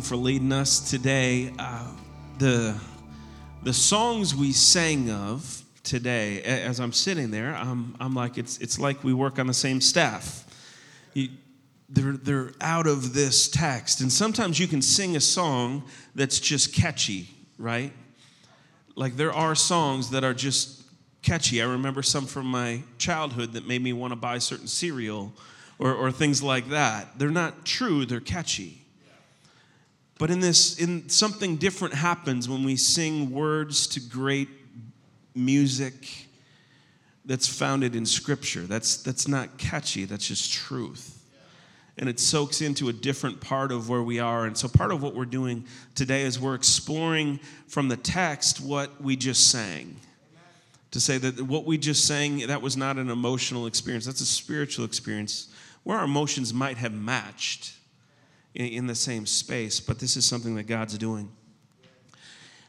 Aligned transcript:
for 0.00 0.16
leading 0.16 0.52
us 0.52 0.90
today. 0.90 1.52
Uh, 1.58 1.88
the 2.38 2.74
the 3.62 3.72
songs 3.72 4.34
we 4.34 4.52
sang 4.52 5.10
of 5.10 5.62
today, 5.84 6.42
as 6.42 6.80
I'm 6.80 6.92
sitting 6.92 7.30
there, 7.30 7.54
I'm, 7.54 7.96
I'm 8.00 8.14
like 8.14 8.38
it's 8.38 8.58
it's 8.58 8.78
like 8.78 9.04
we 9.04 9.12
work 9.12 9.38
on 9.38 9.46
the 9.46 9.54
same 9.54 9.80
staff. 9.80 10.44
You, 11.14 11.28
they're 11.88 12.12
they're 12.12 12.52
out 12.60 12.86
of 12.86 13.14
this 13.14 13.48
text, 13.48 14.00
and 14.00 14.10
sometimes 14.10 14.58
you 14.58 14.66
can 14.66 14.82
sing 14.82 15.16
a 15.16 15.20
song 15.20 15.84
that's 16.14 16.40
just 16.40 16.74
catchy, 16.74 17.28
right? 17.58 17.92
Like 18.94 19.16
there 19.16 19.32
are 19.32 19.54
songs 19.54 20.10
that 20.10 20.24
are 20.24 20.34
just 20.34 20.82
catchy. 21.22 21.62
I 21.62 21.66
remember 21.66 22.02
some 22.02 22.26
from 22.26 22.46
my 22.46 22.82
childhood 22.98 23.52
that 23.52 23.66
made 23.66 23.82
me 23.82 23.92
want 23.92 24.12
to 24.12 24.16
buy 24.16 24.38
certain 24.38 24.66
cereal 24.66 25.32
or, 25.78 25.94
or 25.94 26.12
things 26.12 26.42
like 26.42 26.68
that. 26.70 27.18
They're 27.18 27.30
not 27.30 27.64
true, 27.64 28.04
they're 28.04 28.20
catchy. 28.20 28.81
But 30.22 30.30
in 30.30 30.38
this, 30.38 30.78
in 30.78 31.08
something 31.08 31.56
different 31.56 31.94
happens 31.94 32.48
when 32.48 32.62
we 32.62 32.76
sing 32.76 33.32
words 33.32 33.88
to 33.88 33.98
great 33.98 34.48
music 35.34 36.28
that's 37.24 37.48
founded 37.48 37.96
in 37.96 38.06
Scripture. 38.06 38.60
That's 38.60 38.98
that's 38.98 39.26
not 39.26 39.58
catchy. 39.58 40.04
That's 40.04 40.28
just 40.28 40.52
truth, 40.52 41.20
and 41.98 42.08
it 42.08 42.20
soaks 42.20 42.60
into 42.60 42.88
a 42.88 42.92
different 42.92 43.40
part 43.40 43.72
of 43.72 43.88
where 43.88 44.04
we 44.04 44.20
are. 44.20 44.44
And 44.44 44.56
so, 44.56 44.68
part 44.68 44.92
of 44.92 45.02
what 45.02 45.16
we're 45.16 45.24
doing 45.24 45.64
today 45.96 46.22
is 46.22 46.38
we're 46.38 46.54
exploring 46.54 47.40
from 47.66 47.88
the 47.88 47.96
text 47.96 48.60
what 48.60 49.02
we 49.02 49.16
just 49.16 49.50
sang. 49.50 49.96
To 50.92 51.00
say 51.00 51.18
that 51.18 51.42
what 51.42 51.64
we 51.64 51.78
just 51.78 52.06
sang 52.06 52.46
that 52.46 52.62
was 52.62 52.76
not 52.76 52.96
an 52.96 53.10
emotional 53.10 53.66
experience. 53.66 54.06
That's 54.06 54.20
a 54.20 54.26
spiritual 54.26 54.84
experience 54.84 55.48
where 55.82 55.98
our 55.98 56.04
emotions 56.04 56.54
might 56.54 56.76
have 56.76 56.92
matched 56.92 57.72
in, 58.54 58.86
the 58.86 58.94
same 58.94 59.26
space, 59.26 59.80
but 59.80 59.98
this 59.98 60.16
is 60.16 60.24
something 60.24 60.54
that 60.56 60.64
God's 60.64 60.98
doing. 60.98 61.30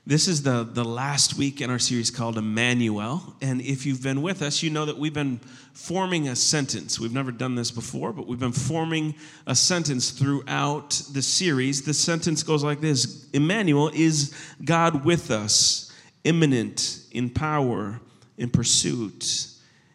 This 0.05 0.28
is 0.28 0.44
the, 0.44 0.68
the 0.70 0.84
last 0.84 1.38
week 1.38 1.62
in 1.62 1.70
our 1.70 1.80
series 1.80 2.12
called 2.12 2.38
Emmanuel. 2.38 3.35
And 3.41 3.62
if 3.62 3.85
you've 3.85 4.04
been 4.04 4.22
with 4.22 4.41
us, 4.41 4.62
you 4.62 4.70
know 4.70 4.84
that 4.85 4.98
we've 4.98 5.13
been 5.13 5.40
forming 5.72 6.27
a 6.27 6.35
sentence. 6.35 6.99
We've 6.99 7.13
never 7.13 7.32
done 7.32 7.55
this 7.55 7.72
before, 7.72 8.12
but 8.12 8.27
we've 8.27 8.40
been 8.40 8.52
forming 8.52 9.16
a 9.48 9.55
sentence 9.55 10.12
throughout 10.12 11.02
the 11.13 11.22
series. 11.22 11.84
The 11.84 11.94
sentence 11.94 12.44
goes 12.44 12.66
like 12.66 12.82
this 12.82 13.29
Emmanuel 13.32 13.91
is 13.94 14.35
God 14.66 15.05
with 15.05 15.32
us, 15.32 15.90
immanent 16.26 17.00
in 17.12 17.29
power, 17.29 18.02
in 18.38 18.50
pursuit, 18.50 19.48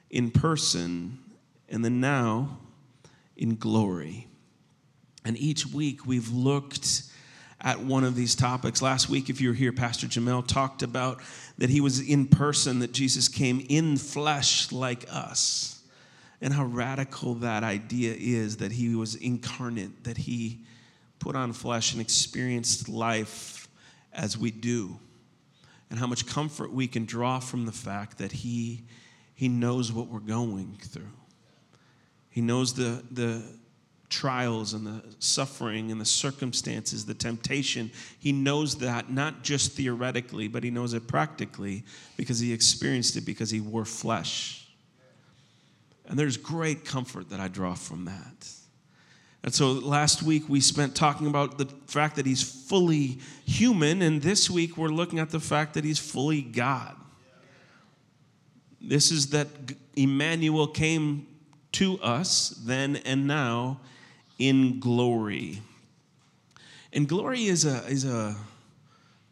in 0.09 0.31
person, 0.31 1.19
and 1.69 1.85
then 1.85 2.01
now 2.01 2.59
in 3.37 3.57
glory. 3.57 4.28
And 5.29 5.37
each 5.37 5.67
week 5.67 6.07
we've 6.07 6.31
looked 6.31 7.03
at 7.61 7.81
one 7.81 8.03
of 8.03 8.15
these 8.15 8.35
topics. 8.35 8.81
Last 8.81 9.11
week, 9.11 9.29
if 9.29 9.43
you 9.43 9.51
were 9.51 9.55
here, 9.55 9.73
Pastor 9.73 10.07
Jamel 10.07 10.47
talked 10.47 10.83
about 10.83 11.21
that 11.59 11.69
he 11.69 11.83
was 11.83 12.01
in 12.01 12.27
person, 12.27 12.79
that 12.79 12.93
Jesus 12.93 13.29
came 13.29 13.63
in 13.69 13.99
flesh 13.99 14.73
like 14.73 15.05
us, 15.13 15.83
and 16.41 16.55
how 16.55 16.65
radical 16.65 17.35
that 17.35 17.63
idea 17.63 18.15
is 18.19 18.57
that 18.57 18.73
he 18.73 18.95
was 18.95 19.17
incarnate, 19.17 20.05
that 20.05 20.17
he 20.17 20.61
put 21.19 21.37
on 21.37 21.53
flesh 21.53 21.93
and 21.93 22.01
experienced 22.01 22.89
life 22.89 23.69
as 24.15 24.39
we 24.39 24.51
do, 24.51 24.99
and 25.91 25.99
how 25.99 26.07
much 26.07 26.27
comfort 26.27 26.73
we 26.73 26.87
can 26.87 27.05
draw 27.05 27.39
from 27.39 27.67
the 27.67 27.73
fact 27.73 28.17
that 28.17 28.33
he, 28.33 28.83
he 29.35 29.47
knows 29.47 29.93
what 29.93 30.09
we're 30.09 30.21
going 30.21 30.79
through. 30.81 31.13
He 32.31 32.41
knows 32.41 32.73
the, 32.73 33.05
the, 33.11 33.43
trials 34.09 34.73
and 34.75 34.87
the 34.87 35.03
suffering 35.19 35.91
and 35.91 36.01
the 36.01 36.07
circumstances, 36.07 37.05
the 37.05 37.15
temptation. 37.15 37.91
He 38.19 38.33
knows 38.33 38.77
that 38.79 39.11
not 39.11 39.43
just 39.43 39.73
theoretically, 39.73 40.49
but 40.49 40.65
he 40.65 40.71
knows 40.71 40.95
it 40.95 41.07
practically 41.07 41.85
because 42.17 42.41
he 42.41 42.53
experienced 42.53 43.17
it 43.17 43.23
because 43.23 43.51
he 43.51 43.61
wore 43.61 43.85
flesh. 43.85 44.67
And 46.07 46.19
there's 46.19 46.37
great 46.37 46.85
comfort 46.85 47.29
that 47.31 47.41
I 47.41 47.49
draw 47.49 47.75
from 47.75 48.07
that. 48.07 48.49
And 49.45 49.55
so 49.55 49.73
last 49.73 50.23
week 50.23 50.49
we 50.49 50.61
spent 50.61 50.97
talking 50.97 51.27
about 51.27 51.59
the 51.59 51.67
fact 51.87 52.17
that 52.17 52.27
he's 52.27 52.43
fully 52.43 53.19
human, 53.47 54.03
and 54.03 54.21
this 54.21 54.51
week 54.51 54.77
we're 54.77 54.89
looking 54.89 55.19
at 55.19 55.31
the 55.31 55.41
fact 55.41 55.75
that 55.75 55.85
he's 55.85 55.99
fully 55.99 56.43
God. 56.43 56.97
This 58.81 59.11
is 59.11 59.31
that 59.31 59.49
Emmanuel 59.97 60.67
came 60.67 61.27
to 61.73 62.01
us 62.01 62.51
then 62.65 62.97
and 63.05 63.27
now 63.27 63.81
in 64.39 64.81
glory. 64.81 65.61
And 66.93 67.09
glory 67.09 67.45
is 67.45 67.65
a, 67.65 67.87
is 67.87 68.05
a 68.05 68.37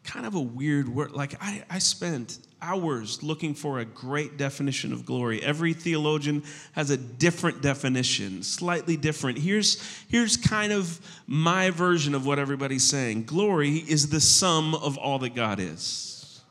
kind 0.03 0.25
of 0.25 0.35
a 0.35 0.41
weird 0.41 0.87
word. 0.89 1.11
Like, 1.11 1.35
I, 1.41 1.63
I 1.69 1.79
spent 1.79 2.39
hours 2.61 3.21
looking 3.21 3.53
for 3.53 3.79
a 3.79 3.85
great 3.85 4.37
definition 4.37 4.91
of 4.91 5.05
glory. 5.05 5.41
Every 5.43 5.73
theologian 5.73 6.43
has 6.73 6.89
a 6.89 6.97
different 6.97 7.61
definition, 7.61 8.41
slightly 8.43 8.97
different. 8.97 9.37
Here's, 9.37 9.81
here's 10.07 10.37
kind 10.37 10.71
of 10.71 10.99
my 11.27 11.69
version 11.69 12.15
of 12.15 12.25
what 12.25 12.39
everybody's 12.39 12.83
saying 12.83 13.25
glory 13.25 13.77
is 13.77 14.09
the 14.09 14.21
sum 14.21 14.73
of 14.75 14.97
all 14.97 15.19
that 15.19 15.35
God 15.35 15.59
is. 15.59 16.41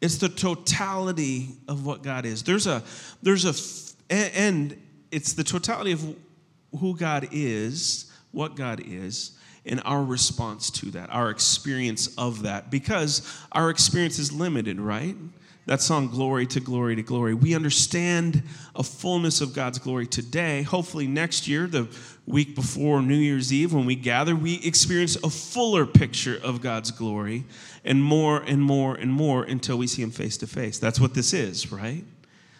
It's 0.00 0.16
the 0.18 0.28
totality 0.28 1.48
of 1.66 1.84
what 1.84 2.02
God 2.02 2.24
is. 2.24 2.44
There's 2.44 2.66
a, 2.66 2.82
there's 3.22 3.44
a, 3.44 4.14
and 4.14 4.80
it's 5.10 5.32
the 5.32 5.42
totality 5.42 5.92
of 5.92 6.16
who 6.76 6.96
God 6.96 7.28
is, 7.32 8.10
what 8.32 8.56
God 8.56 8.82
is, 8.84 9.32
and 9.64 9.82
our 9.84 10.02
response 10.02 10.70
to 10.70 10.90
that, 10.92 11.10
our 11.10 11.30
experience 11.30 12.14
of 12.16 12.42
that, 12.42 12.70
because 12.70 13.22
our 13.52 13.70
experience 13.70 14.18
is 14.18 14.32
limited, 14.32 14.80
right? 14.80 15.16
That 15.66 15.82
song, 15.82 16.08
Glory 16.08 16.46
to 16.46 16.60
Glory 16.60 16.96
to 16.96 17.02
Glory. 17.02 17.34
We 17.34 17.54
understand 17.54 18.42
a 18.74 18.82
fullness 18.82 19.42
of 19.42 19.52
God's 19.52 19.78
glory 19.78 20.06
today. 20.06 20.62
Hopefully, 20.62 21.06
next 21.06 21.46
year, 21.46 21.66
the 21.66 21.88
week 22.26 22.54
before 22.54 23.02
New 23.02 23.16
Year's 23.16 23.52
Eve, 23.52 23.74
when 23.74 23.84
we 23.84 23.94
gather, 23.94 24.34
we 24.34 24.62
experience 24.62 25.16
a 25.16 25.28
fuller 25.28 25.84
picture 25.84 26.40
of 26.42 26.62
God's 26.62 26.90
glory 26.90 27.44
and 27.84 28.02
more 28.02 28.38
and 28.38 28.62
more 28.62 28.94
and 28.94 29.12
more 29.12 29.44
until 29.44 29.76
we 29.76 29.86
see 29.86 30.00
Him 30.00 30.10
face 30.10 30.38
to 30.38 30.46
face. 30.46 30.78
That's 30.78 30.98
what 30.98 31.12
this 31.12 31.34
is, 31.34 31.70
right? 31.70 32.02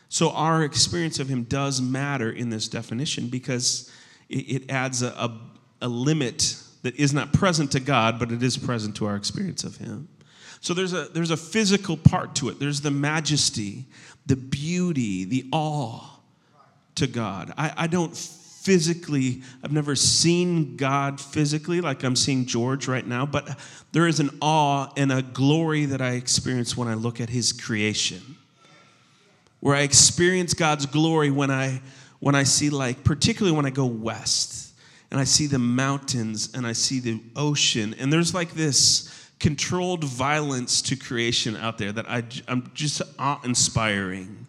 So, 0.08 0.30
our 0.30 0.64
experience 0.64 1.18
of 1.18 1.28
Him 1.28 1.44
does 1.44 1.80
matter 1.80 2.30
in 2.30 2.50
this 2.50 2.68
definition 2.68 3.28
because 3.28 3.92
it 4.28 4.70
adds 4.70 5.02
a, 5.02 5.08
a, 5.08 5.38
a 5.82 5.88
limit 5.88 6.56
that 6.82 6.96
is 6.96 7.12
not 7.12 7.32
present 7.32 7.72
to 7.72 7.80
God, 7.80 8.18
but 8.18 8.30
it 8.32 8.42
is 8.42 8.56
present 8.56 8.96
to 8.96 9.06
our 9.06 9.16
experience 9.16 9.64
of 9.64 9.76
Him. 9.76 10.08
So 10.60 10.74
there's 10.74 10.92
a, 10.92 11.04
there's 11.12 11.30
a 11.30 11.36
physical 11.36 11.96
part 11.96 12.34
to 12.36 12.48
it. 12.48 12.58
There's 12.58 12.80
the 12.80 12.90
majesty, 12.90 13.84
the 14.26 14.36
beauty, 14.36 15.24
the 15.24 15.46
awe 15.52 16.18
to 16.96 17.06
God. 17.06 17.52
I, 17.56 17.72
I 17.76 17.86
don't 17.86 18.16
physically, 18.16 19.42
I've 19.62 19.72
never 19.72 19.94
seen 19.94 20.76
God 20.76 21.20
physically 21.20 21.80
like 21.80 22.02
I'm 22.02 22.16
seeing 22.16 22.44
George 22.44 22.88
right 22.88 23.06
now, 23.06 23.24
but 23.24 23.58
there 23.92 24.06
is 24.06 24.20
an 24.20 24.30
awe 24.42 24.88
and 24.96 25.12
a 25.12 25.22
glory 25.22 25.86
that 25.86 26.02
I 26.02 26.10
experience 26.12 26.76
when 26.76 26.88
I 26.88 26.94
look 26.94 27.20
at 27.20 27.30
His 27.30 27.52
creation. 27.52 28.36
Where 29.60 29.74
I 29.74 29.80
experience 29.80 30.54
God's 30.54 30.86
glory 30.86 31.30
when 31.30 31.50
I 31.50 31.80
when 32.20 32.34
I 32.34 32.42
see, 32.42 32.70
like, 32.70 33.04
particularly 33.04 33.56
when 33.56 33.66
I 33.66 33.70
go 33.70 33.86
west 33.86 34.74
and 35.10 35.20
I 35.20 35.24
see 35.24 35.46
the 35.46 35.58
mountains 35.58 36.50
and 36.54 36.66
I 36.66 36.72
see 36.72 37.00
the 37.00 37.20
ocean, 37.36 37.94
and 37.98 38.12
there's 38.12 38.34
like 38.34 38.54
this 38.54 39.14
controlled 39.38 40.02
violence 40.02 40.82
to 40.82 40.96
creation 40.96 41.56
out 41.56 41.78
there 41.78 41.92
that 41.92 42.10
I, 42.10 42.24
I'm 42.48 42.70
just 42.74 43.02
awe 43.18 43.40
inspiring. 43.44 44.46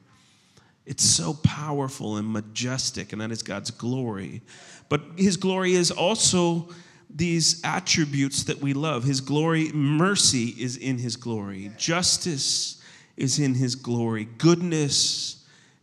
It's 0.85 1.03
so 1.03 1.35
powerful 1.43 2.17
and 2.17 2.31
majestic, 2.31 3.13
and 3.13 3.21
that 3.21 3.31
is 3.31 3.43
God's 3.43 3.69
glory. 3.69 4.41
But 4.89 5.01
His 5.15 5.37
glory 5.37 5.73
is 5.73 5.91
also 5.91 6.69
these 7.11 7.61
attributes 7.63 8.43
that 8.45 8.59
we 8.59 8.73
love. 8.73 9.03
His 9.03 9.21
glory, 9.21 9.71
mercy 9.71 10.55
is 10.57 10.77
in 10.77 10.97
His 10.97 11.15
glory, 11.15 11.71
justice 11.77 12.78
is 13.19 13.39
in 13.39 13.53
His 13.53 13.75
glory, 13.75 14.27
goodness 14.37 15.39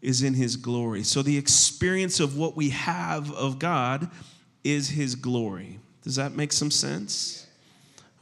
is 0.06 0.22
in 0.22 0.34
his 0.34 0.56
glory. 0.56 1.02
So 1.02 1.20
the 1.20 1.36
experience 1.36 2.20
of 2.20 2.36
what 2.36 2.56
we 2.56 2.70
have 2.70 3.32
of 3.32 3.58
God 3.58 4.08
is 4.62 4.88
his 4.88 5.16
glory. 5.16 5.80
Does 6.02 6.14
that 6.14 6.32
make 6.32 6.52
some 6.52 6.70
sense? 6.70 7.48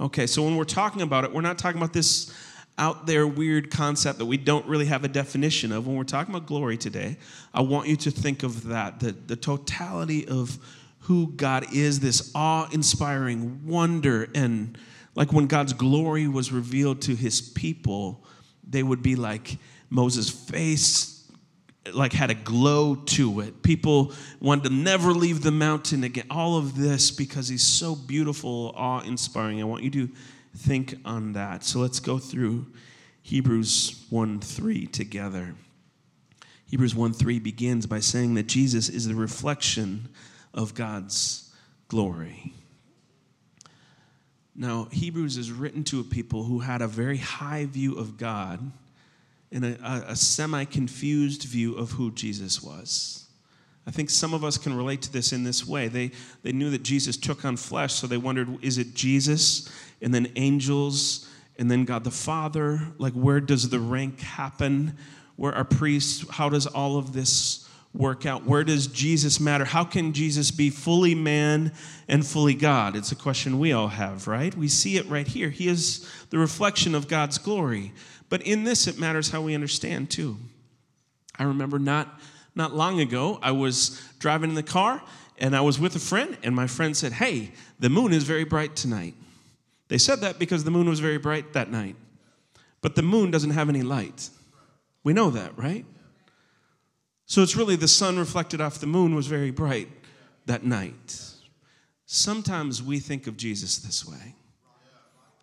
Okay, 0.00 0.26
so 0.26 0.42
when 0.42 0.56
we're 0.56 0.64
talking 0.64 1.02
about 1.02 1.24
it, 1.24 1.32
we're 1.32 1.42
not 1.42 1.58
talking 1.58 1.78
about 1.78 1.92
this 1.92 2.32
out 2.78 3.06
there 3.06 3.26
weird 3.26 3.70
concept 3.70 4.18
that 4.18 4.24
we 4.24 4.38
don't 4.38 4.66
really 4.66 4.86
have 4.86 5.04
a 5.04 5.08
definition 5.08 5.72
of. 5.72 5.86
When 5.86 5.94
we're 5.94 6.04
talking 6.04 6.34
about 6.34 6.46
glory 6.46 6.78
today, 6.78 7.18
I 7.52 7.60
want 7.60 7.86
you 7.86 7.96
to 7.96 8.10
think 8.10 8.42
of 8.42 8.64
that 8.68 9.00
the, 9.00 9.12
the 9.12 9.36
totality 9.36 10.26
of 10.26 10.58
who 11.00 11.32
God 11.32 11.66
is, 11.70 12.00
this 12.00 12.32
awe 12.34 12.66
inspiring 12.72 13.60
wonder. 13.66 14.28
And 14.34 14.78
like 15.14 15.34
when 15.34 15.48
God's 15.48 15.74
glory 15.74 16.26
was 16.28 16.50
revealed 16.50 17.02
to 17.02 17.14
his 17.14 17.42
people, 17.42 18.24
they 18.68 18.82
would 18.82 19.02
be 19.02 19.16
like 19.16 19.58
Moses' 19.90 20.30
face 20.30 21.14
like 21.92 22.12
had 22.12 22.30
a 22.30 22.34
glow 22.34 22.94
to 22.94 23.40
it. 23.40 23.62
People 23.62 24.12
wanted 24.40 24.64
to 24.64 24.70
never 24.70 25.12
leave 25.12 25.42
the 25.42 25.50
mountain 25.50 26.04
again. 26.04 26.26
All 26.30 26.56
of 26.56 26.76
this 26.76 27.10
because 27.10 27.48
he's 27.48 27.66
so 27.66 27.94
beautiful, 27.94 28.72
awe 28.76 29.00
inspiring. 29.00 29.60
I 29.60 29.64
want 29.64 29.84
you 29.84 29.90
to 29.90 30.08
think 30.56 30.94
on 31.04 31.32
that. 31.34 31.64
So 31.64 31.80
let's 31.80 32.00
go 32.00 32.18
through 32.18 32.66
Hebrews 33.22 34.06
1 34.10 34.40
3 34.40 34.86
together. 34.86 35.54
Hebrews 36.66 36.94
1 36.94 37.12
3 37.12 37.38
begins 37.38 37.86
by 37.86 38.00
saying 38.00 38.34
that 38.34 38.46
Jesus 38.46 38.88
is 38.88 39.06
the 39.06 39.14
reflection 39.14 40.08
of 40.52 40.74
God's 40.74 41.52
glory. 41.88 42.54
Now, 44.56 44.88
Hebrews 44.92 45.36
is 45.36 45.50
written 45.50 45.82
to 45.84 46.00
a 46.00 46.04
people 46.04 46.44
who 46.44 46.60
had 46.60 46.80
a 46.80 46.86
very 46.86 47.16
high 47.16 47.66
view 47.66 47.96
of 47.96 48.16
God 48.16 48.72
and 49.50 49.64
a, 49.64 50.04
a, 50.08 50.16
semi 50.16 50.64
confused 50.64 51.42
view 51.44 51.74
of 51.74 51.92
who 51.92 52.12
Jesus 52.12 52.62
was. 52.62 53.26
I 53.86 53.90
think 53.90 54.10
some 54.10 54.32
of 54.32 54.44
us 54.44 54.56
can 54.56 54.76
relate 54.76 55.02
to 55.02 55.12
this 55.12 55.32
in 55.32 55.44
this 55.44 55.66
way. 55.66 55.88
They, 55.88 56.12
they 56.42 56.52
knew 56.52 56.70
that 56.70 56.82
Jesus 56.82 57.16
took 57.16 57.44
on 57.44 57.56
flesh, 57.56 57.94
so 57.94 58.06
they 58.06 58.16
wondered 58.16 58.62
is 58.62 58.78
it 58.78 58.94
Jesus 58.94 59.70
and 60.00 60.14
then 60.14 60.32
angels 60.36 61.28
and 61.58 61.70
then 61.70 61.84
God 61.84 62.04
the 62.04 62.10
Father? 62.10 62.80
Like, 62.98 63.12
where 63.12 63.40
does 63.40 63.68
the 63.68 63.80
rank 63.80 64.20
happen? 64.20 64.96
Where 65.36 65.54
are 65.54 65.64
priests? 65.64 66.24
How 66.30 66.48
does 66.48 66.66
all 66.66 66.96
of 66.96 67.12
this 67.12 67.63
work 67.94 68.26
out? 68.26 68.44
Where 68.44 68.64
does 68.64 68.88
Jesus 68.88 69.38
matter? 69.38 69.64
How 69.64 69.84
can 69.84 70.12
Jesus 70.12 70.50
be 70.50 70.68
fully 70.68 71.14
man 71.14 71.72
and 72.08 72.26
fully 72.26 72.54
God? 72.54 72.96
It's 72.96 73.12
a 73.12 73.16
question 73.16 73.58
we 73.58 73.72
all 73.72 73.88
have, 73.88 74.26
right? 74.26 74.54
We 74.54 74.68
see 74.68 74.96
it 74.96 75.08
right 75.08 75.26
here. 75.26 75.48
He 75.48 75.68
is 75.68 76.10
the 76.30 76.38
reflection 76.38 76.94
of 76.94 77.08
God's 77.08 77.38
glory. 77.38 77.92
But 78.28 78.42
in 78.42 78.64
this, 78.64 78.86
it 78.86 78.98
matters 78.98 79.30
how 79.30 79.42
we 79.42 79.54
understand 79.54 80.10
too. 80.10 80.36
I 81.38 81.44
remember 81.44 81.78
not, 81.78 82.20
not 82.54 82.74
long 82.74 83.00
ago, 83.00 83.38
I 83.42 83.52
was 83.52 84.02
driving 84.18 84.50
in 84.50 84.56
the 84.56 84.62
car 84.62 85.00
and 85.38 85.54
I 85.56 85.60
was 85.60 85.80
with 85.80 85.96
a 85.96 86.00
friend, 86.00 86.38
and 86.44 86.54
my 86.54 86.68
friend 86.68 86.96
said, 86.96 87.12
Hey, 87.12 87.50
the 87.80 87.90
moon 87.90 88.12
is 88.12 88.22
very 88.22 88.44
bright 88.44 88.76
tonight. 88.76 89.14
They 89.88 89.98
said 89.98 90.20
that 90.20 90.38
because 90.38 90.64
the 90.64 90.70
moon 90.70 90.88
was 90.88 91.00
very 91.00 91.18
bright 91.18 91.52
that 91.54 91.70
night. 91.70 91.96
But 92.80 92.94
the 92.94 93.02
moon 93.02 93.30
doesn't 93.30 93.50
have 93.50 93.68
any 93.68 93.82
light. 93.82 94.30
We 95.02 95.12
know 95.12 95.30
that, 95.30 95.58
right? 95.58 95.84
So 97.26 97.42
it's 97.42 97.56
really 97.56 97.76
the 97.76 97.88
sun 97.88 98.18
reflected 98.18 98.60
off 98.60 98.78
the 98.78 98.86
moon 98.86 99.14
was 99.14 99.26
very 99.26 99.50
bright 99.50 99.88
that 100.46 100.64
night. 100.64 101.20
Sometimes 102.06 102.82
we 102.82 102.98
think 102.98 103.26
of 103.26 103.36
Jesus 103.36 103.78
this 103.78 104.06
way 104.06 104.34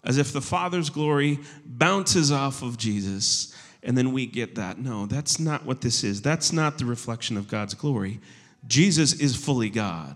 as 0.03 0.17
if 0.17 0.31
the 0.31 0.41
Father's 0.41 0.89
glory 0.89 1.39
bounces 1.65 2.31
off 2.31 2.61
of 2.63 2.77
Jesus 2.77 3.55
and 3.83 3.97
then 3.97 4.11
we 4.11 4.25
get 4.25 4.55
that. 4.55 4.77
No, 4.77 5.05
that's 5.05 5.39
not 5.39 5.65
what 5.65 5.81
this 5.81 6.03
is. 6.03 6.21
That's 6.21 6.53
not 6.53 6.77
the 6.77 6.85
reflection 6.85 7.37
of 7.37 7.47
God's 7.47 7.73
glory. 7.73 8.19
Jesus 8.67 9.13
is 9.13 9.35
fully 9.35 9.69
God, 9.69 10.15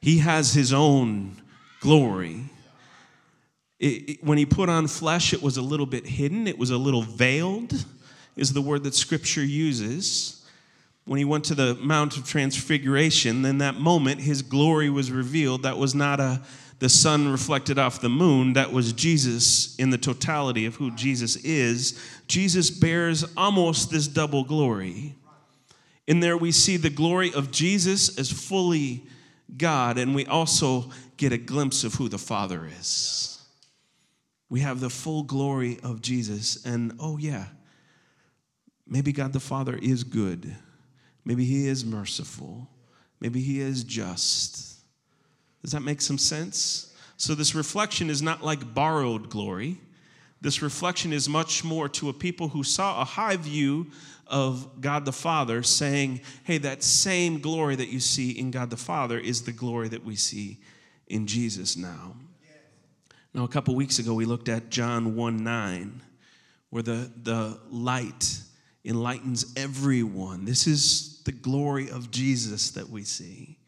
He 0.00 0.18
has 0.18 0.52
His 0.52 0.72
own 0.72 1.40
glory. 1.80 2.50
It, 3.78 4.10
it, 4.10 4.24
when 4.24 4.38
He 4.38 4.46
put 4.46 4.68
on 4.68 4.88
flesh, 4.88 5.32
it 5.32 5.42
was 5.42 5.56
a 5.56 5.62
little 5.62 5.86
bit 5.86 6.06
hidden, 6.06 6.46
it 6.46 6.58
was 6.58 6.70
a 6.70 6.78
little 6.78 7.02
veiled, 7.02 7.72
is 8.36 8.52
the 8.52 8.60
word 8.60 8.84
that 8.84 8.94
Scripture 8.94 9.44
uses 9.44 10.35
when 11.06 11.18
he 11.18 11.24
went 11.24 11.44
to 11.44 11.54
the 11.54 11.76
Mount 11.80 12.16
of 12.16 12.26
Transfiguration, 12.26 13.42
then 13.42 13.58
that 13.58 13.76
moment 13.76 14.20
his 14.20 14.42
glory 14.42 14.90
was 14.90 15.10
revealed. 15.10 15.62
That 15.62 15.78
was 15.78 15.94
not 15.94 16.20
a 16.20 16.42
the 16.78 16.88
sun 16.90 17.28
reflected 17.28 17.78
off 17.78 18.02
the 18.02 18.08
moon, 18.10 18.52
that 18.52 18.70
was 18.70 18.92
Jesus 18.92 19.74
in 19.76 19.88
the 19.88 19.96
totality 19.96 20.66
of 20.66 20.74
who 20.74 20.90
Jesus 20.90 21.36
is. 21.36 21.98
Jesus 22.28 22.68
bears 22.68 23.24
almost 23.34 23.90
this 23.90 24.06
double 24.06 24.44
glory. 24.44 25.14
In 26.06 26.20
there, 26.20 26.36
we 26.36 26.52
see 26.52 26.76
the 26.76 26.90
glory 26.90 27.32
of 27.32 27.50
Jesus 27.50 28.18
as 28.18 28.30
fully 28.30 29.06
God, 29.56 29.96
and 29.96 30.14
we 30.14 30.26
also 30.26 30.90
get 31.16 31.32
a 31.32 31.38
glimpse 31.38 31.82
of 31.82 31.94
who 31.94 32.10
the 32.10 32.18
Father 32.18 32.68
is. 32.78 33.42
We 34.50 34.60
have 34.60 34.80
the 34.80 34.90
full 34.90 35.22
glory 35.22 35.78
of 35.82 36.02
Jesus, 36.02 36.64
and 36.66 36.92
oh, 37.00 37.16
yeah, 37.16 37.46
maybe 38.86 39.12
God 39.12 39.32
the 39.32 39.40
Father 39.40 39.78
is 39.80 40.04
good 40.04 40.54
Maybe 41.26 41.44
He 41.44 41.66
is 41.66 41.84
merciful. 41.84 42.70
Maybe 43.20 43.42
He 43.42 43.60
is 43.60 43.84
just. 43.84 44.78
Does 45.60 45.72
that 45.72 45.80
make 45.80 46.00
some 46.00 46.16
sense? 46.16 46.94
So, 47.18 47.34
this 47.34 47.54
reflection 47.54 48.08
is 48.08 48.22
not 48.22 48.42
like 48.42 48.72
borrowed 48.72 49.28
glory. 49.28 49.78
This 50.40 50.62
reflection 50.62 51.12
is 51.12 51.28
much 51.28 51.64
more 51.64 51.88
to 51.90 52.08
a 52.08 52.12
people 52.12 52.48
who 52.48 52.62
saw 52.62 53.00
a 53.02 53.04
high 53.04 53.36
view 53.36 53.90
of 54.28 54.80
God 54.80 55.04
the 55.04 55.12
Father, 55.12 55.62
saying, 55.62 56.20
Hey, 56.44 56.58
that 56.58 56.84
same 56.84 57.40
glory 57.40 57.74
that 57.74 57.88
you 57.88 58.00
see 58.00 58.30
in 58.30 58.50
God 58.50 58.70
the 58.70 58.76
Father 58.76 59.18
is 59.18 59.42
the 59.42 59.52
glory 59.52 59.88
that 59.88 60.04
we 60.04 60.14
see 60.14 60.58
in 61.08 61.26
Jesus 61.26 61.76
now. 61.76 62.14
Now, 63.34 63.44
a 63.44 63.48
couple 63.48 63.74
weeks 63.74 63.98
ago, 63.98 64.14
we 64.14 64.24
looked 64.24 64.48
at 64.48 64.70
John 64.70 65.16
1 65.16 65.42
9, 65.42 66.02
where 66.70 66.82
the, 66.82 67.10
the 67.22 67.58
light 67.68 68.40
enlightens 68.84 69.52
everyone. 69.56 70.44
This 70.44 70.66
is 70.66 71.15
the 71.26 71.32
glory 71.32 71.90
of 71.90 72.10
Jesus 72.10 72.70
that 72.70 72.88
we 72.88 73.02
see. 73.02 73.58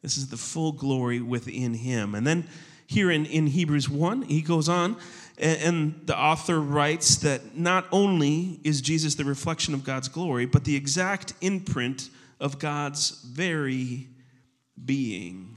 This 0.00 0.16
is 0.16 0.28
the 0.28 0.36
full 0.36 0.72
glory 0.72 1.20
within 1.20 1.74
him. 1.74 2.16
And 2.16 2.26
then 2.26 2.48
here 2.86 3.10
in, 3.10 3.26
in 3.26 3.46
Hebrews 3.46 3.88
1, 3.88 4.22
he 4.22 4.42
goes 4.42 4.68
on, 4.68 4.96
and, 5.38 5.60
and 5.60 6.06
the 6.06 6.18
author 6.18 6.60
writes 6.60 7.16
that 7.18 7.56
not 7.56 7.86
only 7.92 8.58
is 8.64 8.80
Jesus 8.80 9.14
the 9.14 9.24
reflection 9.24 9.74
of 9.74 9.84
God's 9.84 10.08
glory, 10.08 10.46
but 10.46 10.64
the 10.64 10.74
exact 10.74 11.34
imprint 11.40 12.10
of 12.40 12.58
God's 12.58 13.10
very 13.22 14.08
being. 14.84 15.54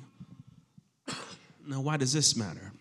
Now, 1.68 1.82
why 1.82 1.98
does 1.98 2.14
this 2.14 2.36
matter? 2.36 2.74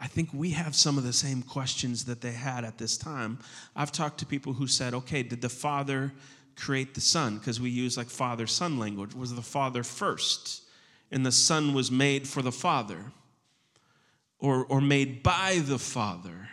I 0.00 0.06
think 0.06 0.30
we 0.32 0.50
have 0.50 0.74
some 0.74 0.96
of 0.96 1.04
the 1.04 1.12
same 1.12 1.42
questions 1.42 2.04
that 2.04 2.20
they 2.20 2.32
had 2.32 2.64
at 2.64 2.78
this 2.78 2.96
time. 2.96 3.38
I've 3.76 3.92
talked 3.92 4.18
to 4.18 4.26
people 4.26 4.52
who 4.52 4.66
said, 4.66 4.94
okay, 4.94 5.22
did 5.22 5.42
the 5.42 5.48
Father 5.48 6.12
create 6.60 6.94
the 6.94 7.00
Son? 7.00 7.38
Because 7.38 7.60
we 7.60 7.70
use 7.70 7.96
like 7.96 8.08
Father 8.08 8.46
Son 8.46 8.78
language. 8.78 9.14
Was 9.14 9.34
the 9.34 9.42
Father 9.42 9.82
first? 9.82 10.62
And 11.10 11.26
the 11.26 11.32
Son 11.32 11.74
was 11.74 11.90
made 11.90 12.28
for 12.28 12.42
the 12.42 12.52
Father 12.52 13.12
or, 14.38 14.64
or 14.66 14.80
made 14.80 15.22
by 15.22 15.60
the 15.64 15.78
Father? 15.78 16.48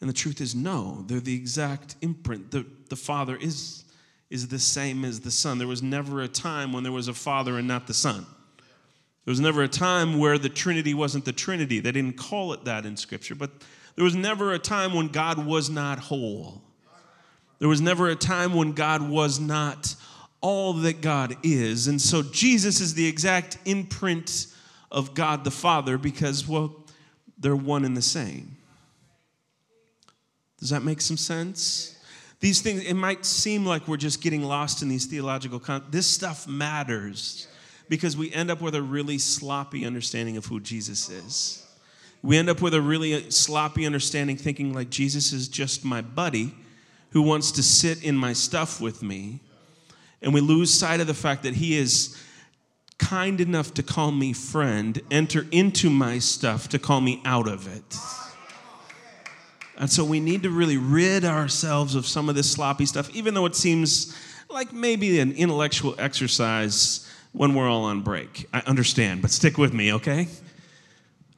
And 0.00 0.08
the 0.08 0.14
truth 0.14 0.40
is, 0.40 0.54
no, 0.54 1.04
they're 1.06 1.20
the 1.20 1.34
exact 1.34 1.96
imprint. 2.00 2.50
The, 2.50 2.66
the 2.88 2.96
Father 2.96 3.36
is, 3.36 3.84
is 4.30 4.48
the 4.48 4.58
same 4.58 5.04
as 5.04 5.20
the 5.20 5.30
Son. 5.30 5.58
There 5.58 5.68
was 5.68 5.82
never 5.82 6.22
a 6.22 6.28
time 6.28 6.72
when 6.72 6.82
there 6.82 6.92
was 6.92 7.08
a 7.08 7.14
Father 7.14 7.58
and 7.58 7.68
not 7.68 7.86
the 7.86 7.94
Son. 7.94 8.26
There 9.24 9.32
was 9.32 9.40
never 9.40 9.62
a 9.62 9.68
time 9.68 10.18
where 10.18 10.38
the 10.38 10.48
Trinity 10.48 10.94
wasn't 10.94 11.26
the 11.26 11.32
Trinity. 11.32 11.80
They 11.80 11.92
didn't 11.92 12.16
call 12.16 12.52
it 12.54 12.64
that 12.64 12.86
in 12.86 12.96
Scripture, 12.96 13.34
but 13.34 13.50
there 13.94 14.04
was 14.04 14.14
never 14.14 14.52
a 14.52 14.58
time 14.58 14.94
when 14.94 15.08
God 15.08 15.44
was 15.44 15.68
not 15.68 15.98
whole. 15.98 16.62
There 17.60 17.68
was 17.68 17.80
never 17.80 18.08
a 18.08 18.16
time 18.16 18.54
when 18.54 18.72
God 18.72 19.08
was 19.08 19.38
not 19.38 19.94
all 20.40 20.72
that 20.72 21.02
God 21.02 21.36
is. 21.42 21.86
And 21.86 22.00
so 22.00 22.22
Jesus 22.22 22.80
is 22.80 22.94
the 22.94 23.06
exact 23.06 23.58
imprint 23.66 24.46
of 24.90 25.14
God 25.14 25.44
the 25.44 25.50
Father 25.50 25.98
because, 25.98 26.48
well, 26.48 26.74
they're 27.38 27.54
one 27.54 27.84
and 27.84 27.96
the 27.96 28.02
same. 28.02 28.56
Does 30.58 30.70
that 30.70 30.82
make 30.82 31.00
some 31.00 31.18
sense? 31.18 31.98
These 32.40 32.62
things, 32.62 32.82
it 32.82 32.94
might 32.94 33.26
seem 33.26 33.66
like 33.66 33.86
we're 33.86 33.98
just 33.98 34.22
getting 34.22 34.42
lost 34.42 34.82
in 34.82 34.88
these 34.88 35.06
theological 35.06 35.60
con- 35.60 35.84
This 35.90 36.06
stuff 36.06 36.48
matters 36.48 37.46
because 37.90 38.16
we 38.16 38.32
end 38.32 38.50
up 38.50 38.62
with 38.62 38.74
a 38.74 38.82
really 38.82 39.18
sloppy 39.18 39.84
understanding 39.84 40.38
of 40.38 40.46
who 40.46 40.60
Jesus 40.60 41.10
is. 41.10 41.66
We 42.22 42.38
end 42.38 42.48
up 42.48 42.62
with 42.62 42.72
a 42.72 42.80
really 42.80 43.30
sloppy 43.30 43.84
understanding, 43.84 44.36
thinking 44.36 44.72
like 44.72 44.88
Jesus 44.88 45.32
is 45.32 45.48
just 45.48 45.84
my 45.84 46.00
buddy 46.00 46.54
who 47.10 47.22
wants 47.22 47.52
to 47.52 47.62
sit 47.62 48.02
in 48.02 48.16
my 48.16 48.32
stuff 48.32 48.80
with 48.80 49.02
me. 49.02 49.40
And 50.22 50.34
we 50.34 50.40
lose 50.40 50.72
sight 50.72 51.00
of 51.00 51.06
the 51.06 51.14
fact 51.14 51.42
that 51.42 51.54
he 51.54 51.76
is 51.76 52.16
kind 52.98 53.40
enough 53.40 53.74
to 53.74 53.82
call 53.82 54.10
me 54.12 54.32
friend, 54.32 55.00
enter 55.10 55.46
into 55.50 55.88
my 55.90 56.18
stuff 56.18 56.68
to 56.68 56.78
call 56.78 57.00
me 57.00 57.22
out 57.24 57.48
of 57.48 57.66
it. 57.66 57.96
And 59.78 59.90
so 59.90 60.04
we 60.04 60.20
need 60.20 60.42
to 60.42 60.50
really 60.50 60.76
rid 60.76 61.24
ourselves 61.24 61.94
of 61.94 62.06
some 62.06 62.28
of 62.28 62.34
this 62.34 62.50
sloppy 62.50 62.84
stuff, 62.84 63.08
even 63.16 63.32
though 63.32 63.46
it 63.46 63.56
seems 63.56 64.14
like 64.50 64.74
maybe 64.74 65.20
an 65.20 65.32
intellectual 65.32 65.94
exercise 65.98 67.10
when 67.32 67.54
we're 67.54 67.68
all 67.68 67.84
on 67.84 68.02
break. 68.02 68.46
I 68.52 68.60
understand, 68.66 69.22
but 69.22 69.30
stick 69.30 69.56
with 69.56 69.72
me, 69.72 69.94
okay? 69.94 70.28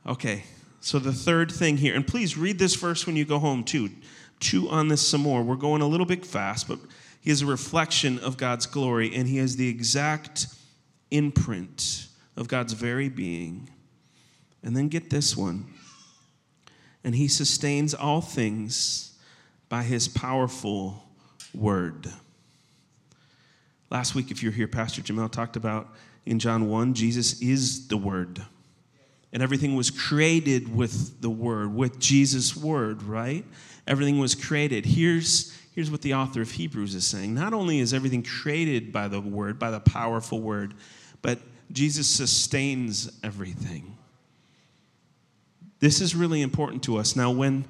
Okay, 0.06 0.42
so 0.80 0.98
the 0.98 1.12
third 1.12 1.52
thing 1.52 1.76
here, 1.76 1.94
and 1.94 2.04
please 2.04 2.36
read 2.36 2.58
this 2.58 2.74
verse 2.74 3.06
when 3.06 3.14
you 3.14 3.24
go 3.24 3.38
home 3.38 3.62
too. 3.62 3.90
Chew 4.42 4.68
on 4.68 4.88
this 4.88 5.00
some 5.06 5.22
more. 5.22 5.42
We're 5.42 5.56
going 5.56 5.80
a 5.80 5.86
little 5.86 6.04
bit 6.04 6.26
fast, 6.26 6.68
but 6.68 6.78
he 7.20 7.30
is 7.30 7.40
a 7.40 7.46
reflection 7.46 8.18
of 8.18 8.36
God's 8.36 8.66
glory, 8.66 9.14
and 9.14 9.28
he 9.28 9.38
has 9.38 9.56
the 9.56 9.68
exact 9.68 10.48
imprint 11.10 12.08
of 12.36 12.48
God's 12.48 12.72
very 12.72 13.08
being. 13.08 13.70
And 14.62 14.76
then 14.76 14.88
get 14.88 15.10
this 15.10 15.36
one. 15.36 15.66
And 17.04 17.14
he 17.14 17.28
sustains 17.28 17.94
all 17.94 18.20
things 18.20 19.16
by 19.68 19.84
his 19.84 20.08
powerful 20.08 21.04
word. 21.54 22.08
Last 23.90 24.14
week, 24.14 24.30
if 24.30 24.42
you're 24.42 24.52
here, 24.52 24.68
Pastor 24.68 25.02
Jamel 25.02 25.30
talked 25.30 25.56
about 25.56 25.94
in 26.26 26.38
John 26.38 26.68
1, 26.68 26.94
Jesus 26.94 27.40
is 27.40 27.88
the 27.88 27.96
Word. 27.96 28.42
And 29.32 29.42
everything 29.42 29.76
was 29.76 29.90
created 29.90 30.74
with 30.74 31.20
the 31.20 31.30
Word, 31.30 31.74
with 31.74 31.98
Jesus' 31.98 32.56
Word, 32.56 33.02
right? 33.02 33.44
Everything 33.86 34.18
was 34.18 34.34
created. 34.34 34.84
Here's, 34.84 35.56
here's 35.74 35.90
what 35.90 36.02
the 36.02 36.14
author 36.14 36.42
of 36.42 36.50
Hebrews 36.50 36.94
is 36.94 37.06
saying 37.06 37.34
Not 37.34 37.54
only 37.54 37.78
is 37.78 37.94
everything 37.94 38.22
created 38.22 38.92
by 38.92 39.08
the 39.08 39.20
Word, 39.20 39.58
by 39.58 39.70
the 39.70 39.80
powerful 39.80 40.40
Word, 40.40 40.74
but 41.22 41.38
Jesus 41.72 42.08
sustains 42.08 43.10
everything. 43.22 43.96
This 45.80 46.00
is 46.00 46.14
really 46.14 46.42
important 46.42 46.84
to 46.84 46.96
us. 46.96 47.16
Now, 47.16 47.30
when, 47.30 47.64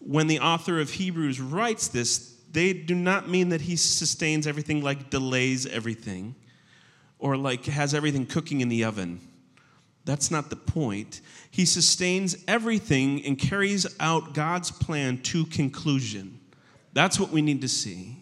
when 0.00 0.26
the 0.26 0.40
author 0.40 0.80
of 0.80 0.90
Hebrews 0.90 1.40
writes 1.40 1.88
this, 1.88 2.34
they 2.50 2.72
do 2.72 2.94
not 2.94 3.28
mean 3.28 3.50
that 3.50 3.62
he 3.62 3.76
sustains 3.76 4.46
everything 4.46 4.82
like 4.82 5.10
delays 5.10 5.66
everything 5.66 6.34
or 7.18 7.36
like 7.36 7.66
has 7.66 7.94
everything 7.94 8.26
cooking 8.26 8.60
in 8.60 8.68
the 8.68 8.84
oven. 8.84 9.20
That's 10.04 10.30
not 10.30 10.50
the 10.50 10.56
point. 10.56 11.20
He 11.50 11.64
sustains 11.64 12.36
everything 12.48 13.24
and 13.24 13.38
carries 13.38 13.86
out 14.00 14.34
God's 14.34 14.70
plan 14.70 15.18
to 15.22 15.46
conclusion. 15.46 16.40
That's 16.92 17.20
what 17.20 17.30
we 17.30 17.42
need 17.42 17.60
to 17.60 17.68
see. 17.68 18.16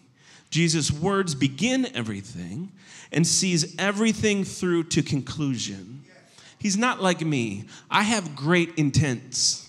Jesus' 0.49 0.91
words 0.91 1.33
begin 1.33 1.87
everything 1.95 2.71
and 3.11 3.25
sees 3.25 3.75
everything 3.79 4.43
through 4.43 4.83
to 4.85 5.01
conclusion. 5.01 6.03
He's 6.59 6.77
not 6.77 7.01
like 7.01 7.21
me. 7.21 7.65
I 7.89 8.03
have 8.03 8.35
great 8.35 8.75
intents. 8.75 9.67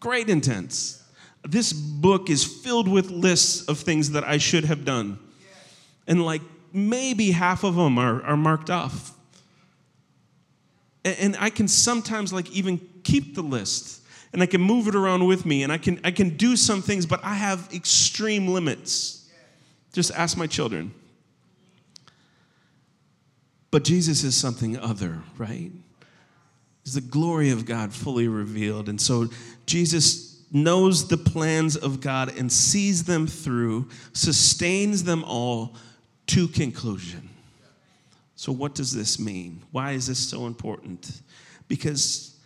Great 0.00 0.28
intents. 0.28 1.04
This 1.42 1.72
book 1.72 2.28
is 2.28 2.44
filled 2.44 2.88
with 2.88 3.10
lists 3.10 3.68
of 3.68 3.78
things 3.78 4.10
that 4.10 4.24
I 4.24 4.38
should 4.38 4.64
have 4.64 4.84
done. 4.84 5.18
And 6.06 6.24
like 6.24 6.42
maybe 6.72 7.30
half 7.30 7.62
of 7.62 7.76
them 7.76 7.98
are, 7.98 8.22
are 8.22 8.36
marked 8.36 8.70
off. 8.70 9.12
And 11.04 11.36
I 11.38 11.50
can 11.50 11.68
sometimes 11.68 12.32
like 12.32 12.50
even 12.50 12.80
keep 13.04 13.34
the 13.34 13.42
list 13.42 14.02
and 14.32 14.42
I 14.42 14.46
can 14.46 14.60
move 14.60 14.88
it 14.88 14.94
around 14.94 15.26
with 15.26 15.46
me 15.46 15.62
and 15.62 15.72
I 15.72 15.78
can 15.78 16.00
I 16.04 16.10
can 16.10 16.36
do 16.36 16.56
some 16.56 16.82
things, 16.82 17.06
but 17.06 17.20
I 17.24 17.34
have 17.34 17.68
extreme 17.72 18.48
limits. 18.48 19.28
Just 19.92 20.10
ask 20.12 20.36
my 20.36 20.46
children. 20.46 20.92
But 23.70 23.84
Jesus 23.84 24.24
is 24.24 24.36
something 24.36 24.78
other, 24.78 25.22
right? 25.36 25.70
Is 26.84 26.94
the 26.94 27.00
glory 27.00 27.50
of 27.50 27.66
God 27.66 27.92
fully 27.92 28.28
revealed. 28.28 28.88
And 28.88 29.00
so 29.00 29.28
Jesus 29.66 30.42
knows 30.50 31.08
the 31.08 31.18
plans 31.18 31.76
of 31.76 32.00
God 32.00 32.36
and 32.38 32.50
sees 32.50 33.04
them 33.04 33.26
through, 33.26 33.88
sustains 34.14 35.04
them 35.04 35.22
all 35.24 35.76
to 36.28 36.48
conclusion. 36.48 37.28
So, 38.38 38.52
what 38.52 38.76
does 38.76 38.92
this 38.92 39.18
mean? 39.18 39.64
Why 39.72 39.90
is 39.92 40.06
this 40.06 40.20
so 40.20 40.46
important? 40.46 41.22
Because 41.66 42.36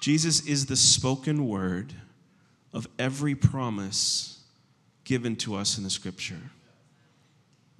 Jesus 0.00 0.46
is 0.46 0.64
the 0.64 0.76
spoken 0.76 1.46
word 1.46 1.92
of 2.72 2.88
every 2.98 3.34
promise 3.34 4.40
given 5.04 5.36
to 5.36 5.56
us 5.56 5.76
in 5.76 5.84
the 5.84 5.90
scripture. 5.90 6.40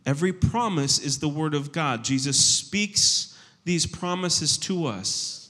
Every 0.04 0.34
promise 0.34 0.98
is 0.98 1.18
the 1.18 1.28
word 1.30 1.54
of 1.54 1.72
God. 1.72 2.04
Jesus 2.04 2.38
speaks 2.38 3.34
these 3.64 3.86
promises 3.86 4.58
to 4.58 4.84
us, 4.84 5.48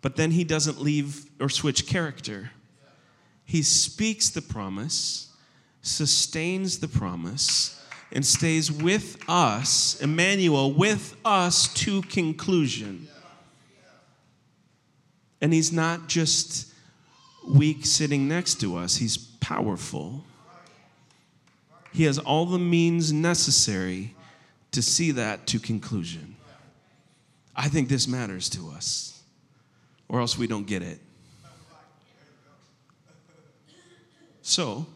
but 0.00 0.16
then 0.16 0.30
he 0.30 0.44
doesn't 0.44 0.80
leave 0.80 1.26
or 1.38 1.50
switch 1.50 1.86
character. 1.86 2.52
He 3.44 3.60
speaks 3.60 4.30
the 4.30 4.40
promise, 4.40 5.30
sustains 5.82 6.78
the 6.78 6.88
promise, 6.88 7.83
and 8.14 8.24
stays 8.24 8.70
with 8.70 9.18
us, 9.28 10.00
Emmanuel, 10.00 10.72
with 10.72 11.16
us 11.24 11.72
to 11.74 12.00
conclusion. 12.02 13.08
And 15.40 15.52
he's 15.52 15.72
not 15.72 16.06
just 16.06 16.72
weak 17.46 17.84
sitting 17.84 18.28
next 18.28 18.60
to 18.60 18.76
us, 18.76 18.96
he's 18.96 19.18
powerful. 19.18 20.24
He 21.92 22.04
has 22.04 22.18
all 22.18 22.46
the 22.46 22.58
means 22.58 23.12
necessary 23.12 24.14
to 24.70 24.80
see 24.80 25.10
that 25.12 25.46
to 25.48 25.58
conclusion. 25.58 26.36
I 27.54 27.68
think 27.68 27.88
this 27.88 28.08
matters 28.08 28.48
to 28.50 28.70
us, 28.70 29.22
or 30.08 30.20
else 30.20 30.38
we 30.38 30.46
don't 30.46 30.66
get 30.66 30.82
it. 30.82 30.98
So, 34.42 34.86